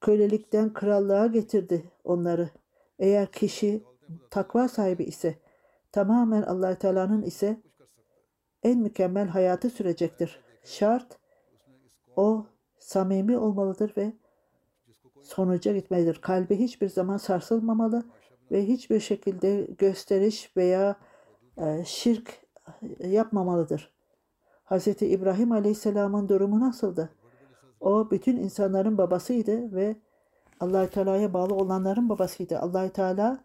[0.00, 2.50] kölelikten krallığa getirdi onları.
[2.98, 3.82] Eğer kişi
[4.30, 5.38] takva sahibi ise
[5.92, 7.60] tamamen allah Teala'nın ise
[8.62, 10.40] en mükemmel hayatı sürecektir.
[10.64, 11.18] Şart
[12.16, 12.46] o
[12.78, 14.12] samimi olmalıdır ve
[15.22, 16.20] sonuca gitmelidir.
[16.20, 18.04] Kalbi hiçbir zaman sarsılmamalı
[18.52, 20.96] ve hiçbir şekilde gösteriş veya
[21.56, 22.46] e, şirk
[22.98, 23.92] yapmamalıdır.
[24.64, 24.86] Hz.
[24.86, 27.10] İbrahim Aleyhisselam'ın durumu nasıldı?
[27.80, 29.96] O bütün insanların babasıydı ve
[30.60, 32.58] allah Teala'ya bağlı olanların babasıydı.
[32.58, 33.44] allah Teala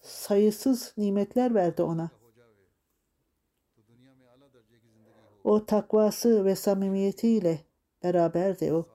[0.00, 2.10] sayısız nimetler verdi ona.
[5.44, 7.58] O takvası ve samimiyetiyle
[8.02, 8.86] beraberdi o.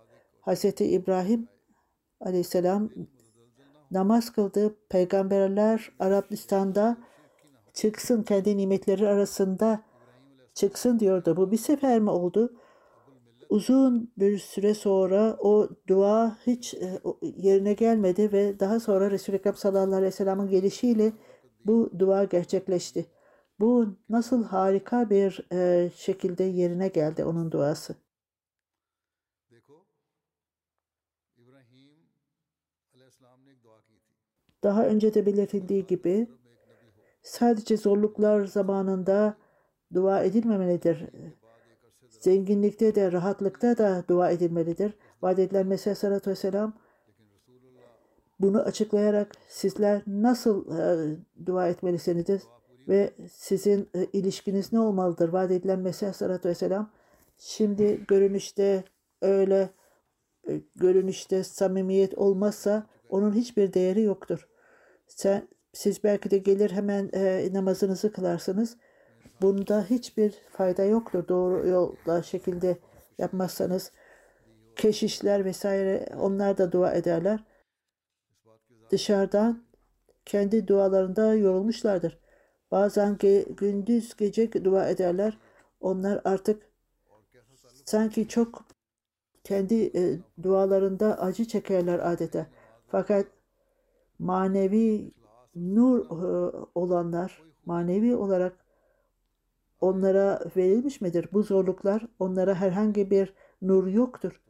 [0.41, 0.65] Hz.
[0.81, 1.47] İbrahim
[2.19, 2.89] aleyhisselam
[3.91, 4.75] namaz kıldı.
[4.89, 6.97] Peygamberler Arabistan'da
[7.73, 9.83] çıksın kendi nimetleri arasında
[10.53, 11.37] çıksın diyordu.
[11.37, 12.53] Bu bir sefer mi oldu?
[13.49, 19.55] Uzun bir süre sonra o dua hiç e, yerine gelmedi ve daha sonra Resul-i Ekrem
[19.55, 21.11] sallallahu aleyhi ve sellem'in gelişiyle
[21.65, 23.05] bu dua gerçekleşti.
[23.59, 27.95] Bu nasıl harika bir e, şekilde yerine geldi onun duası.
[34.63, 36.27] Daha önce de belirtildiği gibi
[37.23, 39.37] sadece zorluklar zamanında
[39.93, 41.05] dua edilmemelidir.
[42.09, 44.93] Zenginlikte de rahatlıkta da dua edilmelidir.
[45.21, 46.73] Vaat edilen Mesih Aleyhisselatü Vesselam
[48.39, 52.43] bunu açıklayarak sizler nasıl e, dua etmelisiniz
[52.87, 55.29] ve sizin e, ilişkiniz ne olmalıdır?
[55.29, 56.91] Vaat edilen Mesih Aleyhisselatü Vesselam
[57.37, 58.83] şimdi görünüşte
[59.21, 59.69] öyle
[60.47, 64.47] e, görünüşte samimiyet olmazsa onun hiçbir değeri yoktur.
[65.07, 68.77] Sen, siz belki de gelir hemen e, namazınızı kılarsınız.
[69.41, 71.27] Bunda hiçbir fayda yoktur.
[71.27, 72.77] Doğru yolda şekilde
[73.17, 73.91] yapmazsanız
[74.75, 77.43] keşişler vesaire onlar da dua ederler.
[78.89, 79.63] Dışarıdan
[80.25, 82.19] kendi dualarında yorulmuşlardır.
[82.71, 85.37] Bazen ge- gündüz gece dua ederler.
[85.79, 86.69] Onlar artık
[87.85, 88.65] sanki çok
[89.43, 92.47] kendi e, dualarında acı çekerler adeta.
[92.91, 93.25] Fakat
[94.19, 95.11] manevi
[95.55, 98.65] nur e, olanlar manevi olarak
[99.81, 101.29] onlara verilmiş midir?
[101.33, 104.41] Bu zorluklar onlara herhangi bir nur yoktur.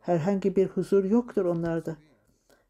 [0.00, 1.96] Herhangi bir huzur yoktur onlarda.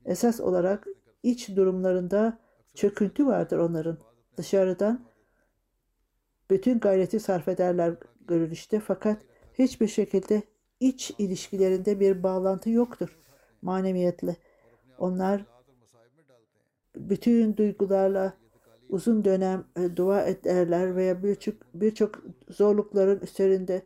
[0.04, 0.86] Esas olarak
[1.22, 2.38] iç durumlarında
[2.74, 3.98] çöküntü vardır onların.
[4.36, 5.04] Dışarıdan
[6.50, 7.94] bütün gayreti sarf ederler
[8.26, 9.22] görünüşte fakat
[9.54, 10.42] hiçbir şekilde
[10.80, 13.18] iç ilişkilerinde bir bağlantı yoktur
[13.62, 14.36] maneviyetle.
[14.98, 15.44] Onlar
[16.96, 18.32] bütün duygularla
[18.88, 23.82] uzun dönem e, dua ederler veya birçok birçok zorlukların üzerinde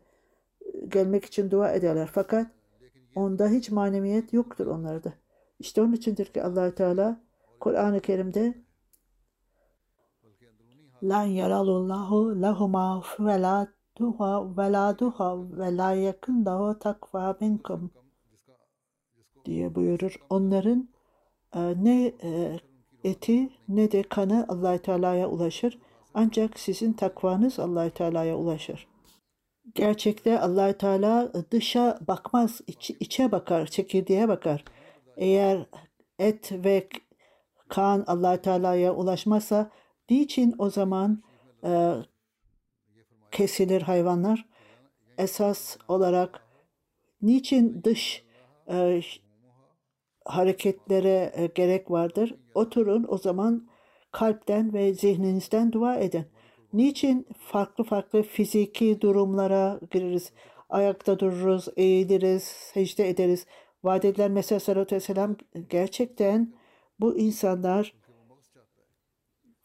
[0.61, 2.09] e, gelmek için dua ederler.
[2.13, 2.47] Fakat
[3.15, 5.13] onda hiç maneviyet yoktur onlarda.
[5.59, 7.21] İşte onun içindir ki allah Teala
[7.59, 8.53] Kur'an-ı Kerim'de
[11.03, 17.91] Lan yaralullahu lahuma veladuha veladuha ve la yakındahu takva minkum
[19.45, 20.15] diye buyurur.
[20.29, 20.89] Onların
[21.55, 22.59] ne e,
[23.03, 25.79] eti ne de kanı allah Teala'ya ulaşır.
[26.13, 28.87] Ancak sizin takvanız allah Teala'ya ulaşır.
[29.75, 34.63] Gerçekte allah Teala dışa bakmaz, iç, içe bakar, çekirdeğe bakar.
[35.17, 35.65] Eğer
[36.19, 36.87] et ve
[37.69, 39.69] kan allah Teala'ya ulaşmazsa
[40.09, 41.23] niçin o zaman
[41.63, 41.93] e,
[43.31, 44.45] kesilir hayvanlar?
[45.17, 46.47] Esas olarak
[47.21, 48.23] niçin dış
[48.67, 49.01] e,
[50.29, 52.35] hareketlere e, gerek vardır.
[52.53, 53.67] Oturun o zaman
[54.11, 56.25] kalpten ve zihninizden dua edin.
[56.73, 60.31] Niçin farklı farklı fiziki durumlara gireriz?
[60.69, 63.45] Ayakta dururuz, eğiliriz, secde ederiz.
[63.83, 65.35] Vaat edilen Mesih Sallallahu Aleyhi
[65.69, 66.53] gerçekten
[66.99, 67.95] bu insanlar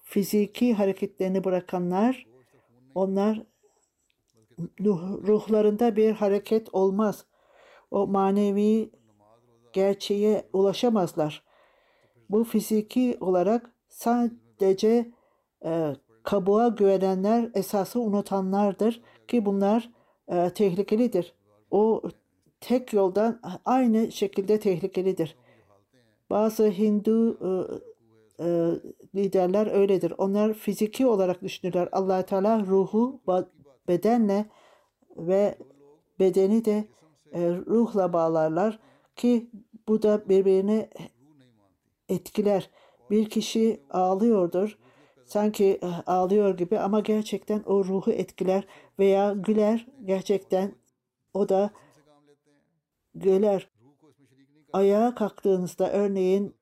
[0.02, 2.26] fiziki hareketlerini bırakanlar
[2.94, 3.42] onlar
[5.26, 7.26] ruhlarında bir hareket olmaz.
[7.90, 8.90] O manevi
[9.74, 11.42] gerçeğe ulaşamazlar.
[12.30, 15.12] Bu fiziki olarak sadece
[15.64, 19.90] e, kabuğa güvenenler esası unutanlardır ki bunlar
[20.28, 21.34] e, tehlikelidir.
[21.70, 22.02] O
[22.60, 25.36] tek yoldan aynı şekilde tehlikelidir.
[26.30, 27.50] Bazı Hindu e,
[28.44, 28.70] e,
[29.14, 30.12] liderler öyledir.
[30.18, 31.88] Onlar fiziki olarak düşünürler.
[31.92, 33.20] allah Teala ruhu
[33.88, 34.46] bedenle
[35.16, 35.58] ve
[36.18, 36.84] bedeni de
[37.32, 38.78] e, ruhla bağlarlar
[39.16, 39.50] ki
[39.88, 40.88] bu da birbirini
[42.08, 42.70] etkiler.
[43.10, 44.78] Bir kişi ağlıyordur.
[45.24, 48.66] Sanki eh, ağlıyor gibi ama gerçekten o ruhu etkiler
[48.98, 50.74] veya güler gerçekten
[51.34, 51.70] o da
[53.14, 53.70] güler.
[54.72, 56.54] Ayağa kalktığınızda örneğin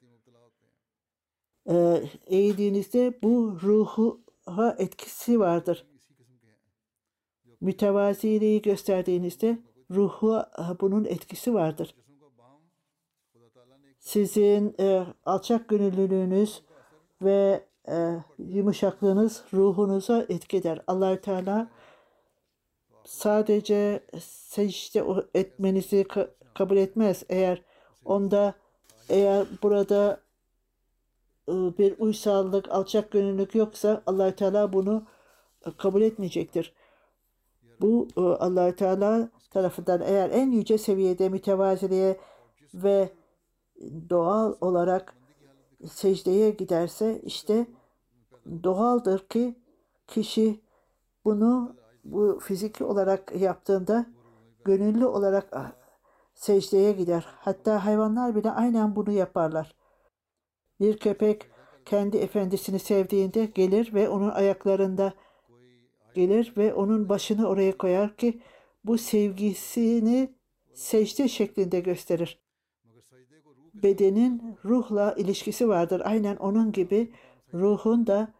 [1.67, 5.87] eh, eğildiğinizde bu ruha etkisi vardır.
[7.61, 9.59] Mütevaziliği gösterdiğinizde
[9.91, 10.43] ruhu
[10.81, 11.95] bunun etkisi vardır
[14.03, 16.63] sizin e, alçak gönüllülüğünüz
[17.23, 20.83] ve e, yumuşaklığınız ruhunuza etki eder.
[20.87, 21.71] allah Teala
[23.05, 27.23] sadece secde etmenizi ka- kabul etmez.
[27.29, 27.63] Eğer
[28.05, 28.55] onda
[29.09, 30.21] eğer burada
[31.49, 35.07] e, bir uysallık, alçak gönüllülük yoksa allah Teala bunu
[35.67, 36.73] e, kabul etmeyecektir.
[37.81, 42.17] Bu e, allah Teala tarafından eğer en yüce seviyede mütevaziliğe
[42.75, 43.22] ve
[44.11, 45.17] doğal olarak
[45.87, 47.67] secdeye giderse işte
[48.65, 49.55] doğaldır ki
[50.07, 50.61] kişi
[51.25, 54.07] bunu bu fiziki olarak yaptığında
[54.65, 55.73] gönüllü olarak ah,
[56.35, 57.27] secdeye gider.
[57.29, 59.75] Hatta hayvanlar bile aynen bunu yaparlar.
[60.81, 61.51] Bir köpek
[61.85, 65.13] kendi efendisini sevdiğinde gelir ve onun ayaklarında
[66.15, 68.43] gelir ve onun başını oraya koyar ki
[68.85, 70.35] bu sevgisini
[70.75, 72.43] secde şeklinde gösterir
[73.75, 76.03] bedenin ruhla ilişkisi vardır.
[76.05, 77.13] Aynen onun gibi
[77.55, 78.33] ruhun da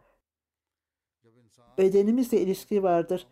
[1.77, 3.27] bedenimizle ilişki vardır.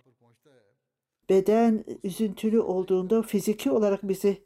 [1.29, 4.43] Beden üzüntülü olduğunda fiziki olarak bizi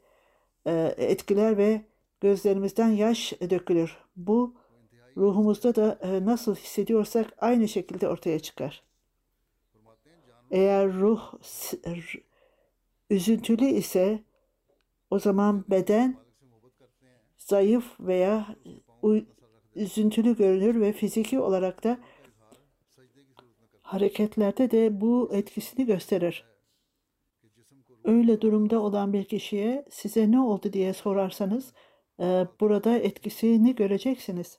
[0.66, 1.84] e, etkiler ve
[2.20, 3.96] gözlerimizden yaş dökülür.
[4.16, 4.54] Bu
[5.16, 8.82] ruhumuzda da e, nasıl hissediyorsak aynı şekilde ortaya çıkar.
[10.50, 11.34] Eğer ruh
[13.10, 14.22] üzüntülü ise
[15.10, 16.25] o zaman beden
[17.46, 18.46] zayıf veya
[19.74, 21.98] üzüntülü görünür ve fiziki olarak da
[23.80, 26.44] hareketlerde de bu etkisini gösterir.
[28.04, 31.72] Öyle durumda olan bir kişiye size ne oldu diye sorarsanız
[32.20, 34.58] e, burada etkisini göreceksiniz.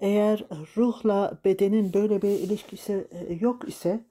[0.00, 0.44] Eğer
[0.76, 4.04] ruhla bedenin böyle bir ilişkisi e, yok ise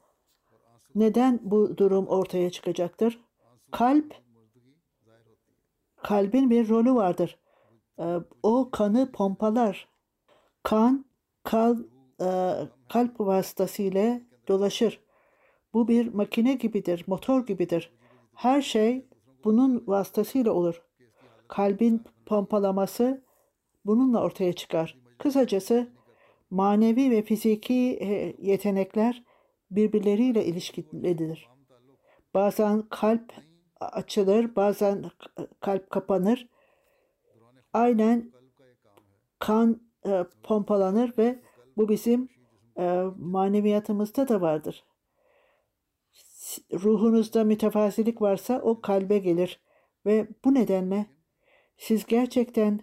[0.95, 3.19] neden bu durum ortaya çıkacaktır?
[3.71, 4.15] Kalp
[6.03, 7.37] kalbin bir rolü vardır.
[7.99, 9.87] Ee, o kanı pompalar.
[10.63, 11.05] Kan
[11.43, 11.77] kal,
[12.21, 12.29] e,
[12.89, 15.01] kalp vasıtasıyla dolaşır.
[15.73, 17.93] Bu bir makine gibidir, motor gibidir.
[18.33, 19.05] Her şey
[19.43, 20.81] bunun vasıtasıyla olur.
[21.47, 23.23] Kalbin pompalaması
[23.85, 24.97] bununla ortaya çıkar.
[25.17, 25.87] Kısacası
[26.49, 29.23] manevi ve fiziki e, yetenekler
[29.71, 31.49] birbirleriyle ilişkilidir.
[32.33, 33.33] Bazen kalp
[33.79, 35.05] açılır, bazen
[35.59, 36.49] kalp kapanır
[37.73, 38.31] aynen
[39.39, 41.39] kan e, pompalanır ve
[41.77, 42.29] bu bizim
[42.77, 44.83] e, maneviyatımızda da vardır.
[46.73, 49.59] Ruhunuzda mütefazilik varsa o kalbe gelir
[50.05, 51.05] ve bu nedenle
[51.77, 52.79] siz gerçekten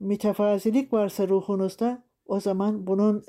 [0.00, 3.24] mütefazilik varsa ruhunuzda o zaman bunun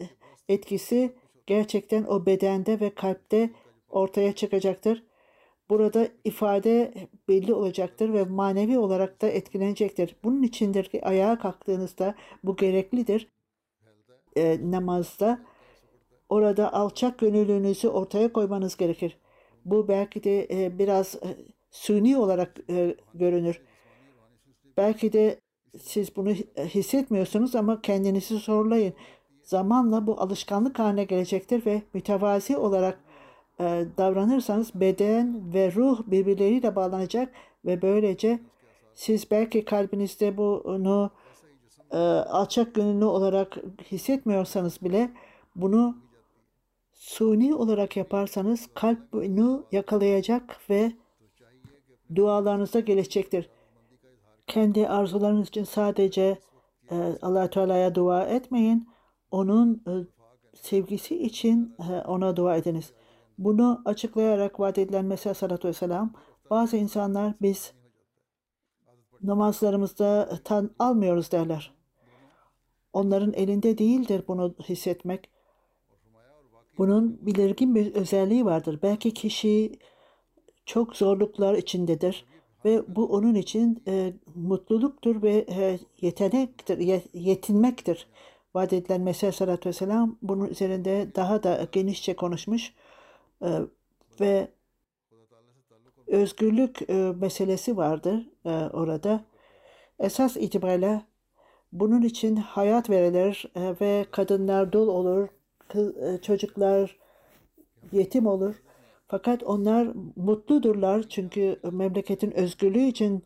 [0.49, 1.15] etkisi
[1.47, 3.49] gerçekten o bedende ve kalpte
[3.89, 5.03] ortaya çıkacaktır.
[5.69, 6.93] Burada ifade
[7.27, 10.15] belli olacaktır ve manevi olarak da etkilenecektir.
[10.23, 13.27] Bunun içindir ki ayağa kalktığınızda bu gereklidir.
[14.35, 15.39] E, namazda
[16.29, 19.17] orada alçak gönüllülüğünüzü ortaya koymanız gerekir.
[19.65, 21.27] Bu belki de e, biraz e,
[21.71, 23.61] suni olarak e, görünür.
[24.77, 25.39] Belki de
[25.79, 28.93] siz bunu hissetmiyorsunuz ama kendinizi sorgulayın.
[29.43, 32.99] Zamanla bu alışkanlık haline gelecektir ve mütevazi olarak
[33.59, 37.33] e, davranırsanız beden ve ruh birbirleriyle bağlanacak
[37.65, 38.39] ve böylece
[38.95, 41.11] siz belki kalbinizde bunu
[41.91, 43.57] e, alçak gönüllü olarak
[43.91, 45.11] hissetmiyorsanız bile
[45.55, 45.97] bunu
[46.93, 50.91] suni olarak yaparsanız kalp bunu yakalayacak ve
[52.15, 53.49] dualarınıza gelecektir.
[54.47, 56.37] Kendi arzularınız için sadece
[56.91, 58.89] e, allah Teala'ya dua etmeyin.
[59.31, 59.91] Onun e,
[60.53, 62.93] sevgisi için e, ona dua ediniz.
[63.37, 66.13] Bunu açıklayarak vaat edilen Mesih Salatu Vesselam
[66.49, 67.73] bazı insanlar biz
[69.23, 71.73] namazlarımızda tan almıyoruz derler.
[72.93, 75.29] Onların elinde değildir bunu hissetmek.
[76.77, 78.79] Bunun belirgin bir özelliği vardır.
[78.83, 79.79] Belki kişi
[80.65, 82.25] çok zorluklar içindedir
[82.65, 86.77] ve bu onun için e, mutluluktur ve e, yetenektir,
[87.13, 88.07] yetinmektir.
[88.53, 92.73] Vaat edilen Mesih Salatu Vesselam bunun üzerinde daha da genişçe konuşmuş
[94.21, 94.47] ve
[96.07, 99.23] özgürlük e, meselesi vardır e, orada.
[99.99, 101.01] Esas itibariyle
[101.71, 105.27] bunun için hayat verilir e, ve kadınlar dul olur,
[106.21, 106.97] çocuklar
[107.91, 108.55] yetim olur.
[109.07, 113.23] Fakat onlar mutludurlar çünkü memleketin özgürlüğü için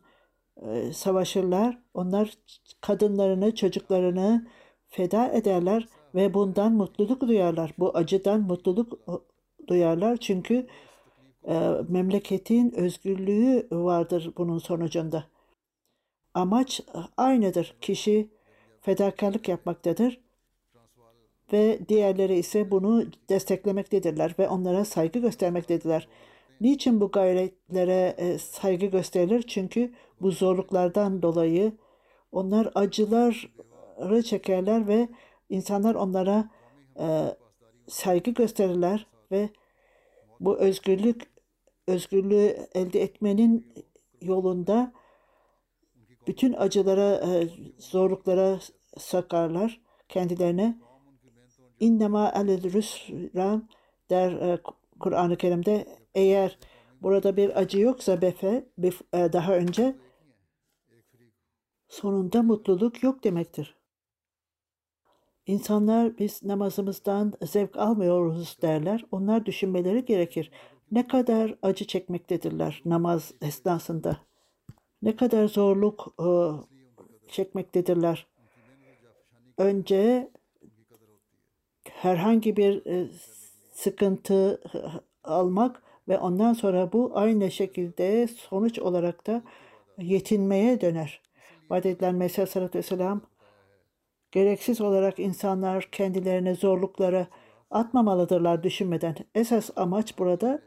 [0.92, 1.78] savaşırlar.
[1.94, 2.34] Onlar
[2.80, 4.46] kadınlarını, çocuklarını
[4.88, 7.74] feda ederler ve bundan mutluluk duyarlar.
[7.78, 8.98] Bu acıdan mutluluk
[9.68, 10.66] duyarlar çünkü
[11.48, 15.24] e, memleketin özgürlüğü vardır bunun sonucunda.
[16.34, 16.80] Amaç
[17.16, 17.76] aynıdır.
[17.80, 18.28] Kişi
[18.80, 20.20] fedakarlık yapmaktadır
[21.52, 26.08] ve diğerleri ise bunu desteklemektedirler ve onlara saygı göstermektedirler.
[26.60, 29.42] Niçin bu gayretlere e, saygı gösterilir?
[29.42, 31.72] Çünkü bu zorluklardan dolayı
[32.32, 35.08] onlar acıları çekerler ve
[35.50, 36.50] insanlar onlara
[36.98, 37.36] e,
[37.88, 39.50] saygı gösterirler ve
[40.40, 41.32] bu özgürlük
[41.86, 43.74] özgürlüğü elde etmenin
[44.20, 44.92] yolunda
[46.26, 48.58] bütün acılara, e, zorluklara
[48.98, 50.78] sakarlar kendilerine.
[51.80, 53.68] İnnema alel rüsran
[54.10, 54.58] der e,
[55.00, 56.58] Kur'an-ı Kerim'de eğer
[57.00, 58.68] burada bir acı yoksa befe
[59.12, 59.96] e, daha önce
[61.88, 63.81] sonunda mutluluk yok demektir.
[65.46, 69.04] İnsanlar biz namazımızdan zevk almıyoruz derler.
[69.12, 70.50] Onlar düşünmeleri gerekir.
[70.92, 74.16] Ne kadar acı çekmektedirler namaz esnasında.
[75.02, 76.28] Ne kadar zorluk e,
[77.28, 78.26] çekmektedirler.
[79.58, 80.30] Önce
[81.84, 83.08] herhangi bir e,
[83.72, 84.62] sıkıntı
[85.24, 89.42] almak ve ondan sonra bu aynı şekilde sonuç olarak da
[89.98, 91.20] yetinmeye döner.
[91.70, 93.20] Vaat edilen Mesih Aleyhisselatü Vesselam
[94.32, 97.26] Gereksiz olarak insanlar kendilerine zorlukları
[97.70, 99.14] atmamalıdırlar düşünmeden.
[99.34, 100.62] Esas amaç burada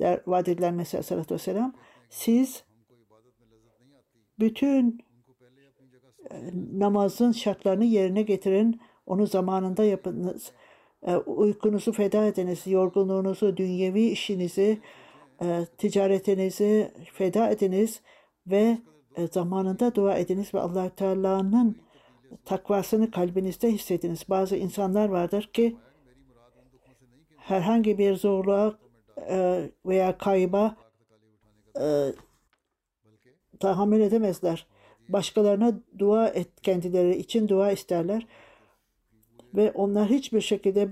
[0.00, 1.74] der vaat edilen Mesih Aleyhisselatü Vesselam
[2.10, 2.64] siz
[4.38, 4.98] bütün
[6.30, 6.36] e,
[6.72, 8.80] namazın şartlarını yerine getirin.
[9.06, 10.52] Onu zamanında yapınız.
[11.06, 12.66] E, uykunuzu feda ediniz.
[12.66, 14.78] Yorgunluğunuzu, dünyevi işinizi,
[15.42, 18.00] e, ticaretinizi feda ediniz
[18.46, 18.78] ve
[19.32, 21.85] zamanında dua ediniz ve allah Teala'nın
[22.44, 24.24] takvasını kalbinizde hissediniz.
[24.28, 25.76] Bazı insanlar vardır ki
[27.36, 28.78] herhangi bir zorluğa
[29.28, 30.76] e, veya kayba
[31.80, 32.12] e,
[33.60, 34.66] tahammül edemezler.
[35.08, 38.26] Başkalarına dua et kendileri için dua isterler.
[39.54, 40.88] Ve onlar hiçbir şekilde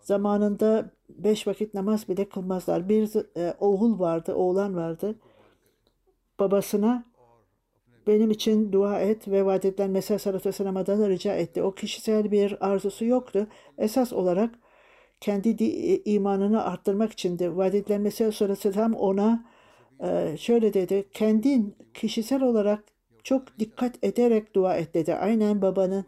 [0.00, 2.88] zamanında beş vakit namaz bile kılmazlar.
[2.88, 5.14] Bir e, oğul vardı, oğlan vardı.
[6.38, 7.04] Babasına
[8.06, 11.62] benim için dua et ve vaat edilen Mesih Sallallahu Aleyhi da rica etti.
[11.62, 13.46] O kişisel bir arzusu yoktu.
[13.78, 14.54] Esas olarak
[15.20, 15.64] kendi
[16.04, 17.56] imanını arttırmak içindi.
[17.56, 19.44] Vaat edilen Mesih Sallallahu ona
[20.00, 21.04] e, şöyle dedi.
[21.12, 22.84] Kendin kişisel olarak
[23.22, 25.14] çok dikkat ederek dua et dedi.
[25.14, 26.04] Aynen babanın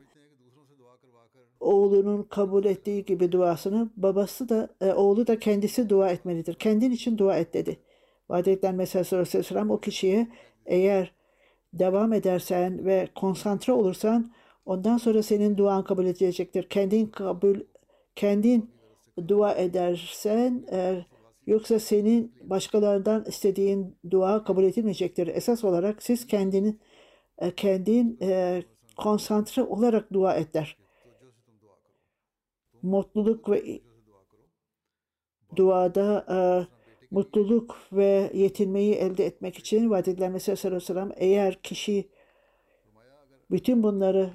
[1.60, 6.54] oğlunun kabul ettiği gibi duasını babası da e, oğlu da kendisi dua etmelidir.
[6.54, 7.76] Kendin için dua et dedi.
[8.28, 10.28] Vaat edilen Mesih Aleyhisselam o kişiye
[10.66, 11.15] eğer
[11.78, 14.32] devam edersen ve konsantre olursan
[14.66, 16.68] ondan sonra senin duan kabul edilecektir.
[16.68, 17.60] Kendin kabul
[18.16, 18.70] kendin
[19.28, 21.04] dua edersen e,
[21.46, 25.26] yoksa senin başkalarından istediğin dua kabul edilmeyecektir.
[25.26, 26.76] Esas olarak siz kendini
[27.38, 28.62] e, kendin e,
[28.96, 30.76] konsantre olarak dua eder.
[32.82, 33.80] Mutluluk ve
[35.56, 36.36] duada e,
[37.10, 42.08] mutluluk ve yetinmeyi elde etmek için vaat edilen Mesih Aleyhisselam eğer kişi
[43.50, 44.30] bütün bunları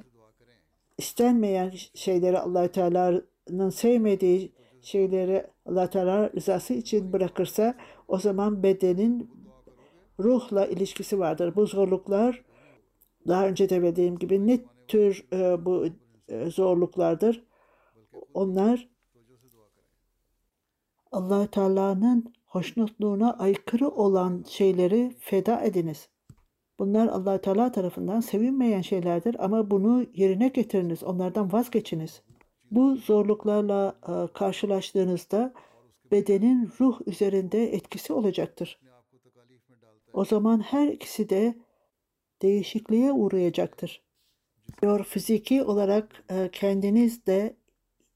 [0.98, 4.52] istenmeyen şeyleri allah Teala'nın sevmediği
[4.82, 7.76] şeyleri allah Teala rızası için bırakırsa
[8.08, 9.32] o zaman bedenin
[10.20, 11.56] ruhla ilişkisi vardır.
[11.56, 12.44] Bu zorluklar
[13.28, 15.86] daha önce de dediğim gibi ne tür e, bu
[16.28, 17.44] e, zorluklardır?
[18.34, 18.90] Onlar
[21.12, 26.10] allah Teala'nın hoşnutluğuna aykırı olan şeyleri feda ediniz.
[26.80, 32.22] Bunlar allah Teala tarafından sevinmeyen şeylerdir ama bunu yerine getiriniz, onlardan vazgeçiniz.
[32.72, 35.54] Bu zorluklarla e, karşılaştığınızda
[36.12, 38.80] bedenin ruh üzerinde etkisi olacaktır.
[40.14, 41.56] O zaman her ikisi de
[42.42, 44.02] değişikliğe uğrayacaktır.
[44.82, 47.56] Diyor fiziki olarak e, kendiniz de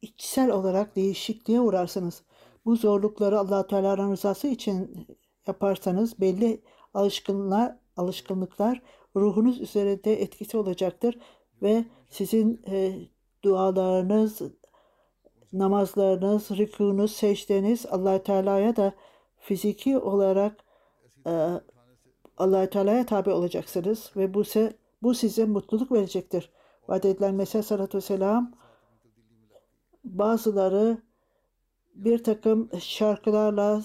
[0.02, 2.24] içsel olarak değişikliğe uğrarsınız.
[2.66, 5.08] Bu zorlukları allah Teala'nın rızası için
[5.48, 6.62] yaparsanız belli
[6.94, 8.82] alışkınlar, alışkınlıklar
[9.16, 11.20] ruhunuz üzerinde etkisi olacaktır
[11.62, 12.96] ve sizin e,
[13.44, 14.42] dualarınız,
[15.54, 18.94] namazlarınız, rükunuz, secdeniz allah Teala'ya da
[19.40, 20.64] fiziki olarak
[21.28, 21.50] e,
[22.38, 26.50] allah Teala'ya tabi olacaksınız ve bu, se, bu size mutluluk verecektir.
[26.88, 28.54] Vaat edilen Mesih Sallallahu Vesselam
[30.04, 30.98] bazıları
[31.96, 33.82] bir takım şarkılarla,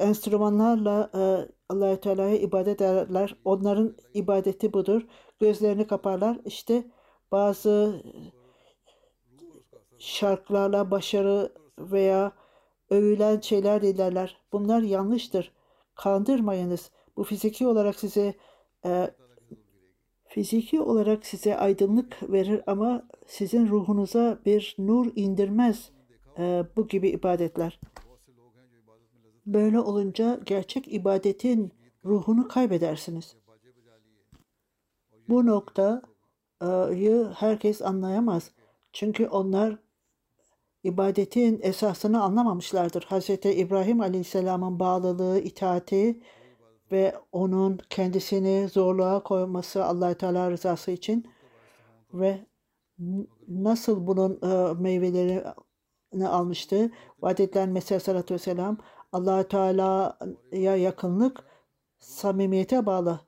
[0.00, 1.20] enstrümanlarla e,
[1.68, 3.36] allah Teala'ya ibadet ederler.
[3.44, 5.02] Onların ibadeti budur.
[5.40, 6.38] Gözlerini kaparlar.
[6.44, 6.84] İşte
[7.32, 8.02] bazı
[9.98, 12.32] şarkılarla başarı veya
[12.90, 14.36] övülen şeyler dilerler.
[14.52, 15.52] Bunlar yanlıştır.
[15.94, 16.90] Kandırmayınız.
[17.16, 18.34] Bu fiziki olarak size
[18.84, 19.10] e,
[20.24, 25.90] fiziki olarak size aydınlık verir ama sizin ruhunuza bir nur indirmez
[26.40, 27.80] e, bu gibi ibadetler.
[29.46, 31.72] Böyle olunca gerçek ibadetin
[32.04, 33.36] ruhunu kaybedersiniz.
[35.28, 38.50] Bu noktayı herkes anlayamaz.
[38.92, 39.78] Çünkü onlar
[40.84, 43.02] ibadetin esasını anlamamışlardır.
[43.02, 43.30] Hz.
[43.30, 46.22] İbrahim Aleyhisselam'ın bağlılığı, itaati
[46.92, 51.26] ve onun kendisini zorluğa koyması allah Teala rızası için
[52.14, 52.46] ve
[53.48, 55.42] nasıl bunun e, meyvelerini
[56.12, 56.90] almıştı.
[57.20, 58.78] Vaat edilen Mesih Aleyhisselatü Vesselam
[59.12, 61.44] allah Teala'ya yakınlık
[61.98, 63.20] samimiyete bağlı.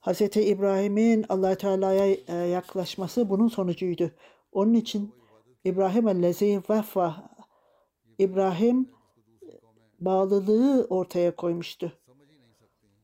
[0.00, 0.20] Hz.
[0.36, 4.10] İbrahim'in allah Teala'ya e, yaklaşması bunun sonucuydu.
[4.52, 5.14] Onun için
[5.64, 7.30] İbrahim ellezi veffa
[8.18, 8.90] İbrahim
[10.00, 11.92] bağlılığı ortaya koymuştu.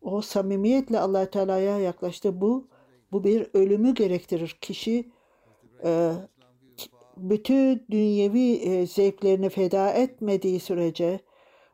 [0.01, 2.41] O samimiyetle allah Teala'ya yaklaştı.
[2.41, 2.69] Bu
[3.13, 4.59] bu bir ölümü gerektirir.
[4.61, 5.13] Kişi
[5.85, 6.13] e,
[7.17, 11.21] bütün dünyevi e, zevklerini feda etmediği sürece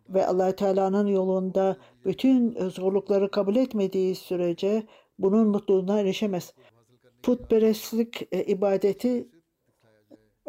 [0.09, 4.86] ve allah Teala'nın yolunda bütün zorlukları kabul etmediği sürece
[5.18, 6.55] bunun mutluluğuna erişemez.
[7.22, 9.28] Putperestlik e, ibadeti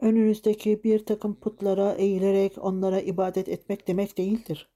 [0.02, 4.70] önünüzdeki bir takım putlara eğilerek onlara ibadet etmek demek değildir.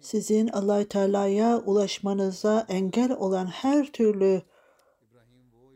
[0.00, 4.42] Sizin allah Teala'ya ulaşmanıza engel olan her türlü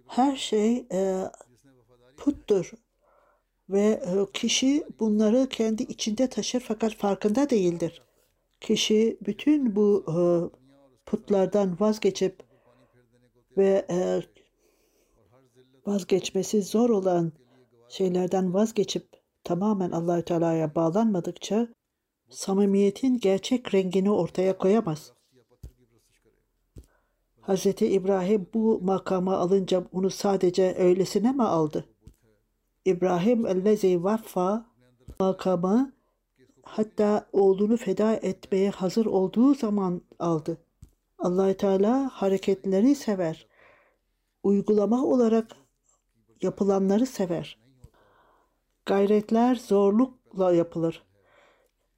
[0.06, 1.24] her şey e,
[2.16, 2.72] puttur.
[3.70, 8.02] Ve e, kişi bunları kendi içinde taşır fakat farkında değildir.
[8.60, 10.16] Kişi bütün bu e,
[11.06, 12.42] putlardan vazgeçip
[13.56, 14.22] ve e,
[15.86, 17.32] vazgeçmesi zor olan
[17.88, 19.08] şeylerden vazgeçip
[19.44, 21.68] tamamen Allahü Teala'ya bağlanmadıkça
[22.30, 25.12] samimiyetin gerçek rengini ortaya koyamaz.
[27.42, 27.66] Hz.
[27.66, 31.95] İbrahim bu makama alınca onu sadece öylesine mi aldı?
[32.86, 34.66] İbrahim ellezi vaffa
[35.20, 35.92] makamı
[36.62, 40.58] hatta oğlunu feda etmeye hazır olduğu zaman aldı.
[41.18, 43.46] allah Teala hareketleri sever.
[44.42, 45.56] Uygulama olarak
[46.42, 47.58] yapılanları sever.
[48.86, 51.02] Gayretler zorlukla yapılır.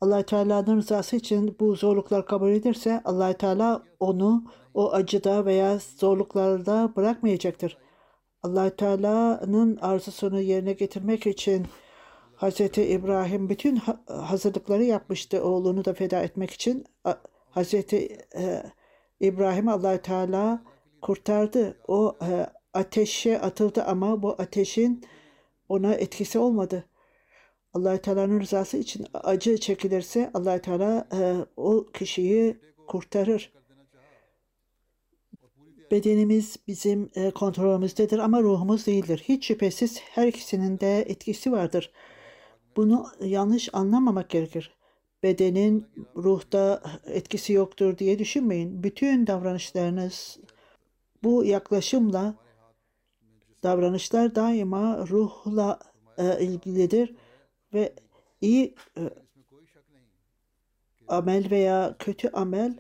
[0.01, 6.93] allah Teala'nın rızası için bu zorluklar kabul edilirse allah Teala onu o acıda veya zorluklarda
[6.97, 7.79] bırakmayacaktır.
[8.49, 11.67] Allah Teala'nın arzusunu yerine getirmek için
[12.37, 12.61] Hz.
[12.79, 13.77] İbrahim bütün
[14.07, 16.85] hazırlıkları yapmıştı oğlunu da feda etmek için.
[17.55, 17.75] Hz.
[19.21, 20.63] İbrahim allah Teala
[21.03, 21.77] kurtardı.
[21.89, 25.05] O e, ateşe atıldı ama bu ateşin
[25.69, 26.85] ona etkisi olmadı.
[27.75, 33.58] allah Teala'nın rızası için acı çekilirse allah Teala e, o kişiyi kurtarır.
[35.91, 39.25] Bedenimiz bizim e, kontrolümüzdedir ama ruhumuz değildir.
[39.29, 41.91] Hiç şüphesiz her ikisinin de etkisi vardır.
[42.77, 44.75] Bunu yanlış anlamamak gerekir.
[45.23, 45.87] Bedenin
[46.17, 48.83] ruhta etkisi yoktur diye düşünmeyin.
[48.83, 50.39] Bütün davranışlarınız
[51.23, 52.35] bu yaklaşımla
[53.63, 55.79] davranışlar daima ruhla
[56.19, 57.15] e, ilgilidir
[57.75, 57.93] ve
[58.41, 59.03] iyi e,
[61.09, 62.79] amel veya kötü amel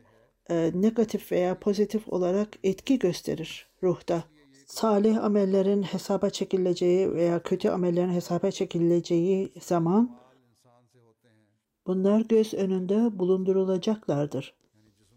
[0.51, 4.25] e, negatif veya pozitif olarak etki gösterir ruhta.
[4.67, 10.19] Salih amellerin hesaba çekileceği veya kötü amellerin hesaba çekileceği zaman
[11.87, 14.55] bunlar göz önünde bulundurulacaklardır.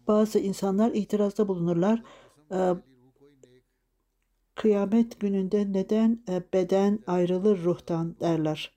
[0.08, 2.02] Bazı insanlar itirazda bulunurlar.
[2.52, 2.74] E,
[4.54, 8.72] kıyamet gününde neden e, beden ayrılır ruhtan derler.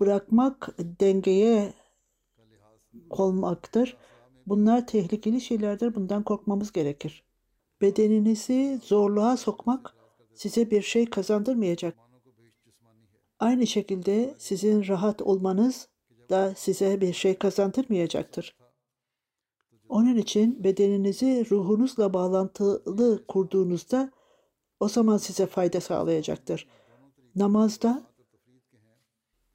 [0.00, 1.72] Bırakmak dengeye
[3.10, 3.96] olmaktır.
[4.48, 5.94] Bunlar tehlikeli şeylerdir.
[5.94, 7.24] Bundan korkmamız gerekir.
[7.80, 9.94] Bedeninizi zorluğa sokmak
[10.34, 11.98] size bir şey kazandırmayacak.
[13.38, 15.88] Aynı şekilde sizin rahat olmanız
[16.30, 18.56] da size bir şey kazandırmayacaktır.
[19.88, 24.10] Onun için bedeninizi ruhunuzla bağlantılı kurduğunuzda
[24.80, 26.68] o zaman size fayda sağlayacaktır.
[27.36, 28.02] Namazda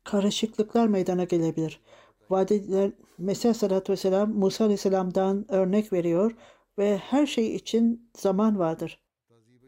[0.04, 1.82] karışıklıklar meydana gelebilir.
[2.30, 6.32] Vadiler Mesih Aleyhisselatü Vesselam Musa Aleyhisselam'dan örnek veriyor
[6.78, 9.00] ve her şey için zaman vardır.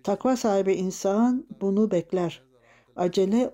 [0.04, 2.44] Takva sahibi insan bunu bekler.
[2.96, 3.52] Acele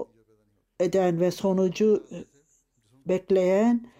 [0.79, 2.07] eden ve sonucu
[3.07, 3.91] bekleyen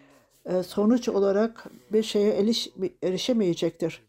[0.45, 2.69] e, sonuç olarak bir şeye eriş,
[3.03, 4.03] erişemeyecektir.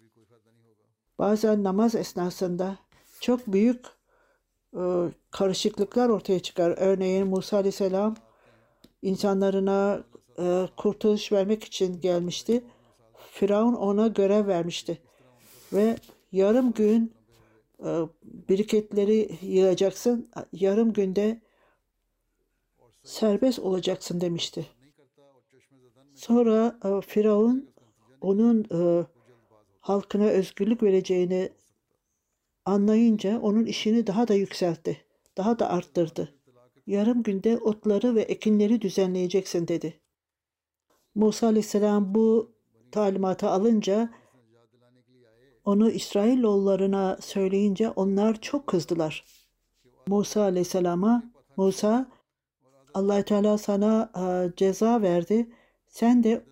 [1.18, 2.78] Bazen namaz esnasında
[3.20, 3.86] çok büyük
[4.76, 4.82] e,
[5.30, 6.74] karışıklıklar ortaya çıkar.
[6.78, 8.16] Örneğin Musa Aleyhisselam
[9.02, 10.04] insanlarına
[10.42, 12.64] e, kurtuluş vermek için gelmişti.
[13.30, 14.98] Firavun ona görev vermişti.
[15.72, 15.96] Ve
[16.32, 17.12] yarım gün
[17.84, 17.90] e,
[18.24, 21.40] biriketleri yığacaksın, yarım günde
[23.02, 24.66] serbest olacaksın demişti.
[26.14, 27.70] Sonra e, Firavun
[28.20, 29.06] onun e,
[29.80, 31.50] halkına özgürlük vereceğini
[32.64, 35.04] anlayınca onun işini daha da yükseltti,
[35.36, 36.34] daha da arttırdı.
[36.86, 40.01] Yarım günde otları ve ekinleri düzenleyeceksin dedi.
[41.14, 42.52] Musa aleyhisselam bu
[42.90, 44.10] talimatı alınca
[45.64, 49.24] onu İsrailoğullarına söyleyince onlar çok kızdılar.
[50.06, 51.22] Musa aleyhisselama
[51.56, 52.10] Musa
[52.94, 55.50] allah Teala sana a, ceza verdi.
[55.88, 56.44] Sen de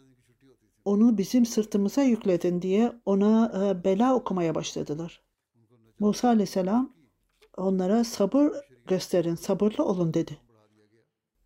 [0.84, 5.22] onu bizim sırtımıza yükledin diye ona a, bela okumaya başladılar.
[5.98, 6.92] Musa aleyhisselam
[7.56, 8.52] onlara sabır
[8.86, 10.38] gösterin, sabırlı olun dedi.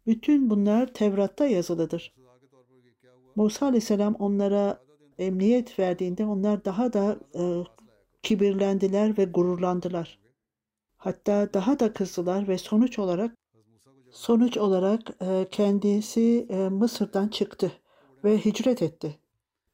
[0.06, 2.14] Bütün bunlar Tevrat'ta yazılıdır.
[3.36, 4.78] Musa aleyhisselam onlara
[5.18, 7.42] emniyet verdiğinde onlar daha da e,
[8.22, 10.18] kibirlendiler ve gururlandılar.
[10.96, 13.36] Hatta daha da kızdılar ve sonuç olarak
[14.10, 17.72] sonuç olarak e, kendisi e, Mısır'dan çıktı
[18.24, 19.18] ve hicret etti.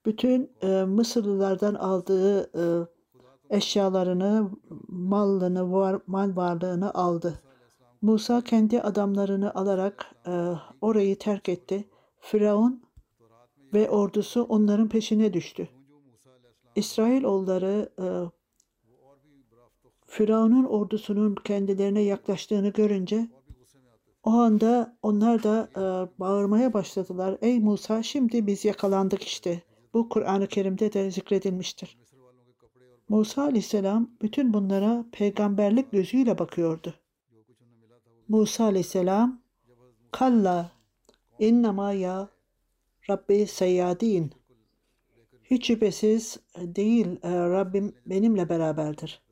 [0.07, 2.87] Bütün e, Mısırlılardan aldığı e,
[3.51, 4.51] eşyalarını,
[4.89, 7.41] malını, var, mal varlığını aldı.
[8.03, 11.89] Musa kendi adamlarını alarak e, orayı terk etti.
[12.21, 12.83] Firavun
[13.75, 15.69] ve ordusu onların peşine düştü.
[16.77, 18.07] İsrailoğulları e,
[20.07, 23.29] Firavun'un ordusunun kendilerine yaklaştığını görünce
[24.25, 25.83] o anda onlar da e,
[26.21, 27.39] bağırmaya başladılar.
[27.43, 29.63] Ey Musa şimdi biz yakalandık işte.
[29.95, 31.99] Bu Kur'an-ı Kerim'de de zikredilmiştir.
[33.09, 36.95] Musa aleyhisselam bütün bunlara peygamberlik gözüyle bakıyordu.
[38.29, 39.41] Musa aleyhisselam
[40.13, 40.71] Kalla
[41.39, 42.29] innema ya
[43.11, 44.33] Rabbi seyyadin
[45.45, 49.23] hiç şüphesiz değil e, Rabbim benimle beraberdir.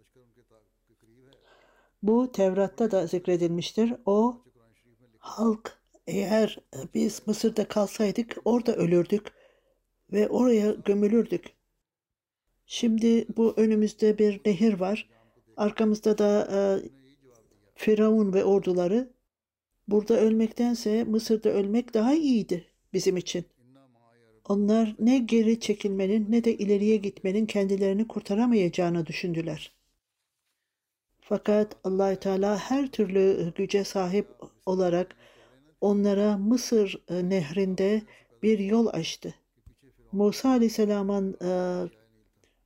[2.03, 3.95] Bu Tevrat'ta da zikredilmiştir.
[4.07, 4.43] O
[5.19, 6.59] halk eğer
[6.95, 9.33] biz Mısır'da kalsaydık orada ölürdük
[10.13, 11.45] ve oraya gömülürdük.
[12.67, 15.09] Şimdi bu önümüzde bir nehir var.
[15.57, 16.59] Arkamızda da e,
[17.75, 19.13] Firavun ve orduları.
[19.89, 23.45] Burada ölmektense Mısır'da ölmek daha iyiydi bizim için.
[24.49, 29.73] Onlar ne geri çekilmenin ne de ileriye gitmenin kendilerini kurtaramayacağını düşündüler.
[31.21, 34.29] Fakat Allahü Teala her türlü güce sahip
[34.67, 35.17] olarak
[35.81, 38.03] onlara Mısır e, nehrinde
[38.43, 39.35] bir yol açtı.
[40.13, 41.51] Musa Aleyhisselam'ın e,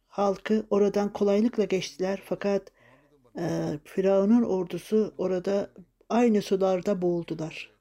[0.09, 2.62] halkı oradan kolaylıkla geçtiler fakat
[3.39, 3.45] e,
[3.85, 5.70] Firavun'un ordusu orada
[6.09, 7.72] aynı sularda boğuldular.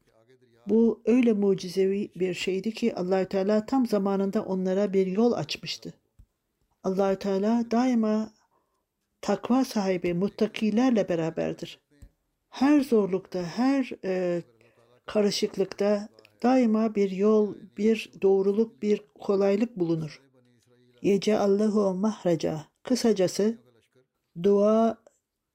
[0.68, 5.94] Bu öyle mucizevi bir şeydi ki Allahü Teala tam zamanında onlara bir yol açmıştı.
[6.84, 8.32] Allahü Teala daima
[9.22, 11.80] takva sahibi muttakilerle beraberdir.
[12.50, 14.44] Her zorlukta, her e,
[15.06, 16.10] karışıklıkta
[16.44, 20.22] daima bir yol, bir doğruluk, bir kolaylık bulunur.
[21.02, 22.66] Yece Allahu mahreca.
[22.84, 23.58] Kısacası
[24.44, 24.98] dua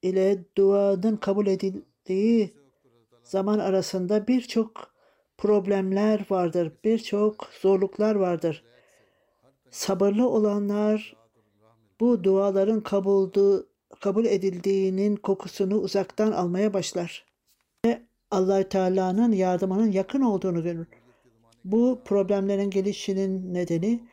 [0.01, 2.53] ile duanın kabul edildiği
[3.23, 4.96] zaman arasında birçok
[5.37, 8.63] problemler vardır, birçok zorluklar vardır.
[9.71, 11.15] Sabırlı olanlar
[11.99, 13.67] bu duaların kabuldu,
[13.99, 17.25] kabul edildiğinin kokusunu uzaktan almaya başlar.
[17.85, 20.87] Ve allah Teala'nın yardımının yakın olduğunu görür.
[21.65, 24.03] Bu problemlerin gelişinin nedeni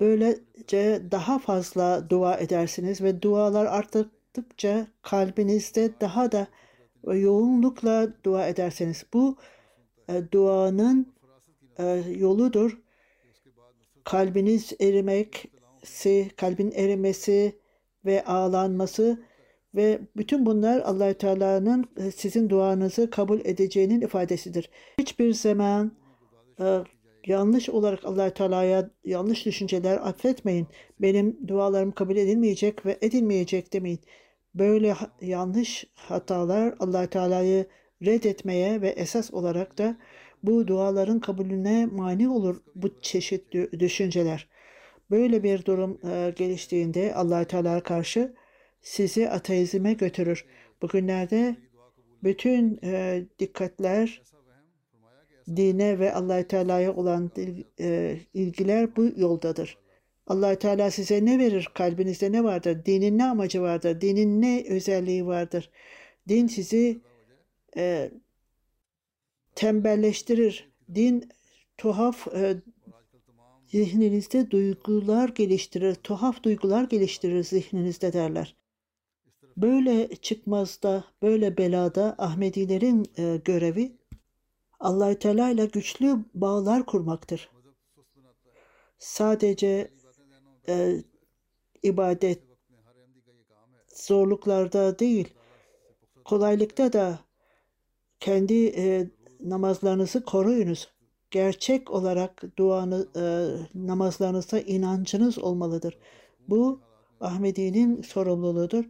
[0.00, 6.46] böylece daha fazla dua edersiniz ve dualar arttıkça kalbinizde daha da
[7.06, 9.36] yoğunlukla dua ederseniz bu
[10.32, 11.12] duanın
[11.78, 12.78] e, yoludur.
[14.04, 17.58] Kalbiniz erimeksi, kalbin erimesi
[18.04, 19.18] ve ağlanması
[19.74, 24.70] ve bütün bunlar Allahü Teala'nın e, sizin duanızı kabul edeceğinin ifadesidir.
[24.98, 25.92] Hiçbir zaman
[26.60, 26.78] e,
[27.26, 30.66] yanlış olarak Allahü Teala'ya yanlış düşünceler affetmeyin.
[31.00, 34.00] Benim dualarım kabul edilmeyecek ve edilmeyecek demeyin.
[34.54, 37.66] Böyle yanlış hatalar Allahü Teala'yı
[38.04, 39.96] reddetmeye ve esas olarak da
[40.42, 44.48] bu duaların kabulüne mani olur bu çeşit düşünceler.
[45.10, 48.34] Böyle bir durum e, geliştiğinde allah Teala karşı
[48.82, 50.44] sizi ateizme götürür.
[50.82, 51.56] Bugünlerde
[52.22, 54.22] bütün e, dikkatler
[55.56, 57.30] dine ve allah Teala'ya olan
[57.80, 59.78] e, ilgiler bu yoldadır.
[60.26, 61.68] allah Teala size ne verir?
[61.74, 62.84] Kalbinizde ne vardır?
[62.84, 64.00] Dinin ne amacı vardır?
[64.00, 65.70] Dinin ne özelliği vardır?
[66.28, 67.00] Din sizi
[67.76, 68.10] e,
[69.54, 70.70] tembelleştirir.
[70.94, 71.28] Din
[71.78, 72.56] tuhaf e,
[73.66, 78.56] zihninizde duygular geliştirir, tuhaf duygular geliştirir zihninizde derler.
[79.56, 83.92] Böyle çıkmazda, böyle belada Ahmedilerin e, görevi
[84.80, 87.50] allah Teala ile güçlü bağlar kurmaktır.
[88.98, 89.90] Sadece
[90.68, 91.04] e,
[91.82, 92.42] ibadet
[93.94, 95.28] zorluklarda değil,
[96.24, 97.18] kolaylıkta da
[98.20, 99.10] kendi e,
[99.40, 100.88] namazlarınızı koruyunuz.
[101.30, 103.22] Gerçek olarak duanı, e,
[103.74, 105.98] namazlarınızda inancınız olmalıdır.
[106.48, 106.80] Bu
[107.20, 108.84] Ahmedi'nin sorumluluğudur.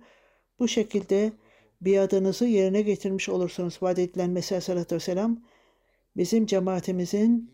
[0.59, 1.33] Bu şekilde
[1.81, 3.79] biadınızı yerine getirmiş olursunuz.
[3.83, 5.41] Vaat edilen Mesih Aleyhisselatü Vesselam
[6.17, 7.51] bizim cemaatimizin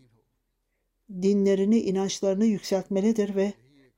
[1.21, 3.53] dinlerini, inançlarını yükseltmelidir ve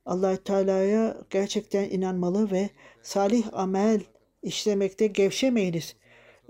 [0.06, 2.70] allah Teala'ya gerçekten inanmalı ve
[3.02, 4.00] salih amel
[4.42, 5.96] işlemekte gevşemeyiniz.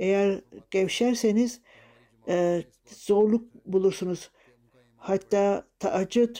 [0.01, 0.41] Eğer
[0.71, 1.61] gevşerseniz
[2.29, 4.31] e, zorluk bulursunuz.
[4.97, 6.37] Hatta taaccüd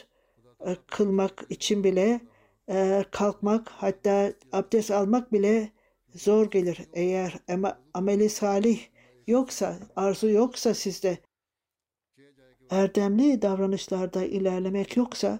[0.65, 2.21] e, kılmak için bile
[2.69, 5.71] e, kalkmak hatta abdest almak bile
[6.15, 6.87] zor gelir.
[6.93, 8.79] Eğer ama, ameli salih
[9.27, 11.17] yoksa, arzu yoksa sizde
[12.69, 15.39] erdemli davranışlarda ilerlemek yoksa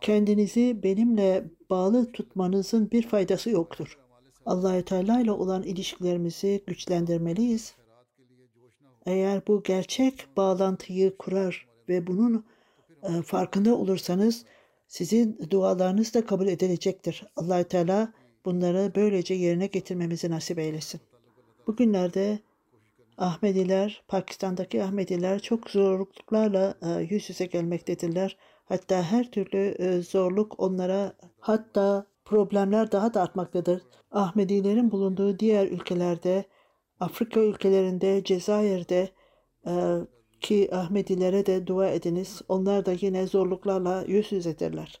[0.00, 3.98] kendinizi benimle bağlı tutmanızın bir faydası yoktur.
[4.48, 7.74] Allahü Teala ile olan ilişkilerimizi güçlendirmeliyiz.
[9.06, 12.44] Eğer bu gerçek bağlantıyı kurar ve bunun
[13.02, 14.44] e, farkında olursanız
[14.86, 17.26] sizin dualarınız da kabul edilecektir.
[17.36, 18.12] Allahü Teala
[18.44, 21.00] bunları böylece yerine getirmemizi nasip eylesin.
[21.66, 22.38] Bugünlerde
[23.18, 28.36] Ahmediler, Pakistan'daki Ahmediler çok zorluklarla e, yüz yüze gelmektedirler.
[28.64, 33.82] Hatta her türlü e, zorluk onlara hatta problemler daha da artmaktadır.
[34.10, 36.44] Ahmedilerin bulunduğu diğer ülkelerde,
[37.00, 39.08] Afrika ülkelerinde, Cezayir'de
[39.66, 39.72] e,
[40.40, 42.42] ki Ahmedilere de dua ediniz.
[42.48, 45.00] Onlar da yine zorluklarla yüz yüzedirler.